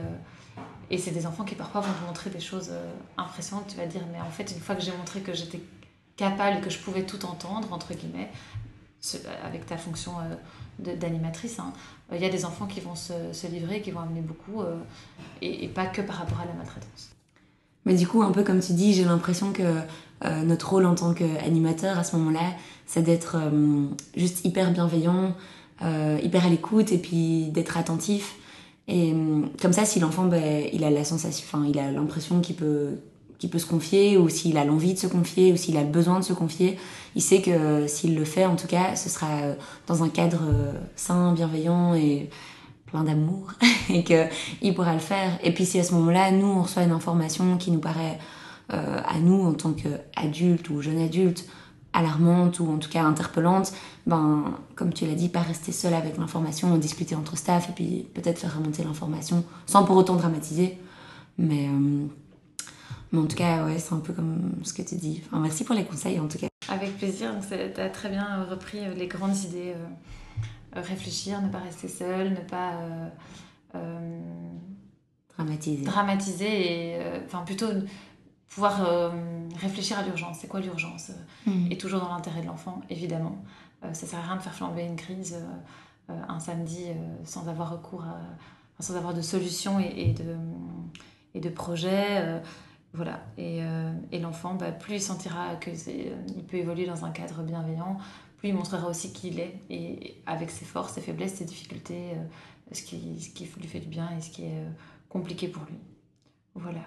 et 0.91 0.97
c'est 0.99 1.11
des 1.11 1.25
enfants 1.25 1.43
qui 1.43 1.55
parfois 1.55 1.81
vont 1.81 1.93
te 1.93 2.05
montrer 2.05 2.29
des 2.29 2.39
choses 2.39 2.71
impressionnantes. 3.17 3.67
Tu 3.67 3.77
vas 3.77 3.87
dire, 3.87 4.03
mais 4.11 4.21
en 4.21 4.29
fait, 4.29 4.51
une 4.51 4.59
fois 4.59 4.75
que 4.75 4.83
j'ai 4.83 4.95
montré 4.95 5.21
que 5.21 5.33
j'étais 5.33 5.61
capable 6.15 6.59
et 6.59 6.61
que 6.61 6.69
je 6.69 6.77
pouvais 6.77 7.03
tout 7.03 7.25
entendre, 7.25 7.73
entre 7.73 7.95
guillemets, 7.95 8.29
avec 9.43 9.65
ta 9.65 9.77
fonction 9.77 10.13
d'animatrice, 10.77 11.57
hein, 11.57 11.73
il 12.11 12.21
y 12.21 12.25
a 12.25 12.29
des 12.29 12.45
enfants 12.45 12.67
qui 12.67 12.79
vont 12.79 12.95
se, 12.95 13.33
se 13.33 13.47
livrer, 13.47 13.81
qui 13.81 13.89
vont 13.89 14.01
amener 14.01 14.21
beaucoup, 14.21 14.63
et, 15.41 15.65
et, 15.65 15.67
pas 15.69 15.87
que 15.87 16.03
par 16.03 16.17
rapport 16.17 16.41
à 16.41 16.45
la 16.45 16.53
maltraitance. 16.53 17.12
Mais 17.85 17.95
du 17.95 18.07
coup, 18.07 18.23
un 18.23 18.31
peu 18.31 18.43
comme 18.43 18.59
tu 18.59 18.73
dis, 18.73 18.93
j'ai 18.93 19.03
l'impression 19.03 19.51
que 19.51 19.63
notre 20.45 20.69
rôle 20.69 20.85
en 20.85 20.95
tant 20.95 21.13
qu'animateur 21.13 21.97
à 21.99 22.05
ce 22.05 22.15
moment-là, 22.15 22.53
c'est 22.85 23.01
d'être 23.01 23.35
juste 24.15 24.45
hyper 24.45 24.71
bienveillant, 24.71 25.35
hyper 25.81 26.45
à 26.45 26.49
l'écoute 26.49 26.93
et 26.93 26.97
puis 26.97 27.49
d'être 27.51 27.75
attentif. 27.75 28.37
Et 28.87 29.13
comme 29.61 29.73
ça, 29.73 29.83
si 29.83 29.99
l'enfant, 29.99 30.25
ben, 30.25 30.65
il 30.71 30.85
a 30.85 30.89
la 30.89 31.03
sensation, 31.03 31.45
enfin, 31.45 31.65
il 31.67 31.77
a 31.77 31.91
l'impression 31.91 32.39
qu'il 32.39 32.55
peut 32.55 32.91
qu'il 33.43 33.49
peut 33.49 33.59
se 33.59 33.65
confier 33.65 34.17
ou 34.17 34.29
s'il 34.29 34.57
a 34.57 34.63
l'envie 34.63 34.93
de 34.93 34.99
se 34.99 35.07
confier 35.07 35.51
ou 35.51 35.57
s'il 35.57 35.75
a 35.75 35.83
besoin 35.83 36.17
de 36.21 36.23
se 36.23 36.31
confier, 36.31 36.77
il 37.13 37.21
sait 37.21 37.41
que 37.41 37.87
s'il 37.87 38.15
le 38.15 38.23
fait, 38.23 38.45
en 38.45 38.55
tout 38.55 38.67
cas, 38.67 38.95
ce 38.95 39.09
sera 39.09 39.27
dans 39.85 40.01
un 40.01 40.07
cadre 40.07 40.39
sain, 40.95 41.33
bienveillant 41.33 41.93
et 41.93 42.29
plein 42.85 43.03
d'amour 43.03 43.51
et 43.89 44.03
qu'il 44.03 44.73
pourra 44.73 44.93
le 44.93 44.99
faire. 44.99 45.37
Et 45.43 45.53
puis 45.53 45.65
si 45.65 45.79
à 45.79 45.83
ce 45.83 45.93
moment-là, 45.93 46.31
nous, 46.31 46.47
on 46.47 46.63
reçoit 46.63 46.83
une 46.83 46.91
information 46.91 47.57
qui 47.57 47.71
nous 47.71 47.79
paraît 47.79 48.19
euh, 48.73 49.01
à 49.05 49.19
nous 49.19 49.45
en 49.45 49.53
tant 49.53 49.73
qu'adultes 49.73 50.69
ou 50.69 50.81
jeunes 50.81 51.01
adultes 51.01 51.47
alarmante 51.95 52.59
ou 52.59 52.71
en 52.71 52.77
tout 52.77 52.89
cas 52.89 53.03
interpellante, 53.03 53.71
ben, 54.07 54.45
comme 54.75 54.93
tu 54.93 55.05
l'as 55.05 55.13
dit, 55.13 55.29
pas 55.29 55.41
rester 55.41 55.71
seul 55.71 55.93
avec 55.93 56.17
l'information, 56.17 56.75
discuter 56.77 57.13
entre 57.13 57.37
staff 57.37 57.69
et 57.69 57.73
puis 57.73 58.07
peut-être 58.15 58.39
faire 58.39 58.57
remonter 58.57 58.83
l'information 58.83 59.43
sans 59.67 59.83
pour 59.83 59.95
autant 59.95 60.15
dramatiser. 60.15 60.79
Mais, 61.37 61.67
euh, 61.67 62.07
en 63.15 63.25
tout 63.27 63.35
cas, 63.35 63.65
ouais, 63.65 63.77
c'est 63.77 63.93
un 63.93 63.99
peu 63.99 64.11
comme 64.11 64.53
ce 64.63 64.73
que 64.73 64.81
tu 64.81 64.95
dis. 64.95 65.21
Enfin, 65.27 65.39
merci 65.39 65.63
pour 65.63 65.75
les 65.75 65.83
conseils 65.83 66.19
en 66.19 66.27
tout 66.27 66.39
cas. 66.39 66.47
Avec 66.67 66.97
plaisir, 66.97 67.29
tu 67.47 67.79
as 67.79 67.89
très 67.89 68.09
bien 68.09 68.43
repris 68.49 68.79
les 68.97 69.05
grandes 69.05 69.37
idées. 69.37 69.73
Euh, 69.75 69.85
euh, 70.75 70.81
réfléchir, 70.81 71.39
ne 71.41 71.49
pas 71.49 71.59
rester 71.59 71.87
seul, 71.87 72.31
ne 72.31 72.49
pas 72.49 72.73
euh, 72.73 73.07
euh, 73.75 74.19
dramatiser. 75.29 75.83
dramatiser 75.83 76.91
et 76.93 76.99
enfin 77.25 77.43
plutôt 77.43 77.67
pouvoir 78.47 79.11
réfléchir 79.59 79.97
à 79.97 80.03
l'urgence. 80.03 80.37
C'est 80.39 80.47
quoi 80.47 80.59
l'urgence 80.59 81.11
hmm. 81.47 81.71
Et 81.71 81.77
toujours 81.77 82.01
dans 82.01 82.09
l'intérêt 82.09 82.41
de 82.41 82.47
l'enfant, 82.47 82.81
évidemment. 82.89 83.43
ça 83.81 84.05
sert 84.05 84.19
à 84.19 84.21
rien 84.21 84.35
de 84.35 84.41
faire 84.41 84.53
flamber 84.53 84.83
une 84.83 84.95
crise 84.95 85.35
un 86.07 86.39
samedi 86.39 86.85
sans 87.23 87.47
avoir 87.47 87.71
recours 87.71 88.03
à, 88.03 88.19
sans 88.79 88.95
avoir 88.95 89.13
de 89.13 89.21
solution 89.21 89.79
et, 89.79 90.13
de, 90.13 90.35
et 91.33 91.39
de 91.39 91.49
projet. 91.49 92.41
voilà. 92.93 93.21
Et, 93.39 93.61
et 94.11 94.19
l'enfant, 94.19 94.53
bah, 94.53 94.71
plus 94.71 94.95
il 94.95 95.01
sentira 95.01 95.55
qu'il 95.55 96.43
peut 96.47 96.57
évoluer 96.57 96.85
dans 96.85 97.05
un 97.05 97.11
cadre 97.11 97.41
bienveillant, 97.41 97.97
il 98.43 98.53
montrera 98.53 98.87
aussi 98.89 99.13
qui 99.13 99.29
il 99.29 99.39
est, 99.39 99.59
et 99.69 100.21
avec 100.25 100.51
ses 100.51 100.65
forces, 100.65 100.93
ses 100.93 101.01
faiblesses, 101.01 101.35
ses 101.35 101.45
difficultés, 101.45 102.11
euh, 102.11 102.23
ce, 102.75 102.83
qui, 102.83 103.19
ce 103.19 103.29
qui 103.29 103.45
lui 103.59 103.67
fait 103.67 103.79
du 103.79 103.87
bien 103.87 104.09
et 104.17 104.21
ce 104.21 104.29
qui 104.29 104.43
est 104.43 104.51
euh, 104.59 104.69
compliqué 105.09 105.47
pour 105.47 105.63
lui. 105.63 105.77
Voilà. 106.55 106.83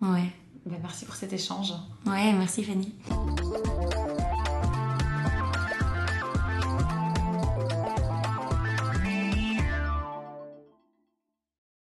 Ouais. 0.00 0.30
Ben, 0.66 0.78
merci 0.80 1.04
pour 1.04 1.14
cet 1.14 1.32
échange. 1.32 1.72
Ouais, 2.06 2.32
merci 2.32 2.62
Fanny. 2.64 2.94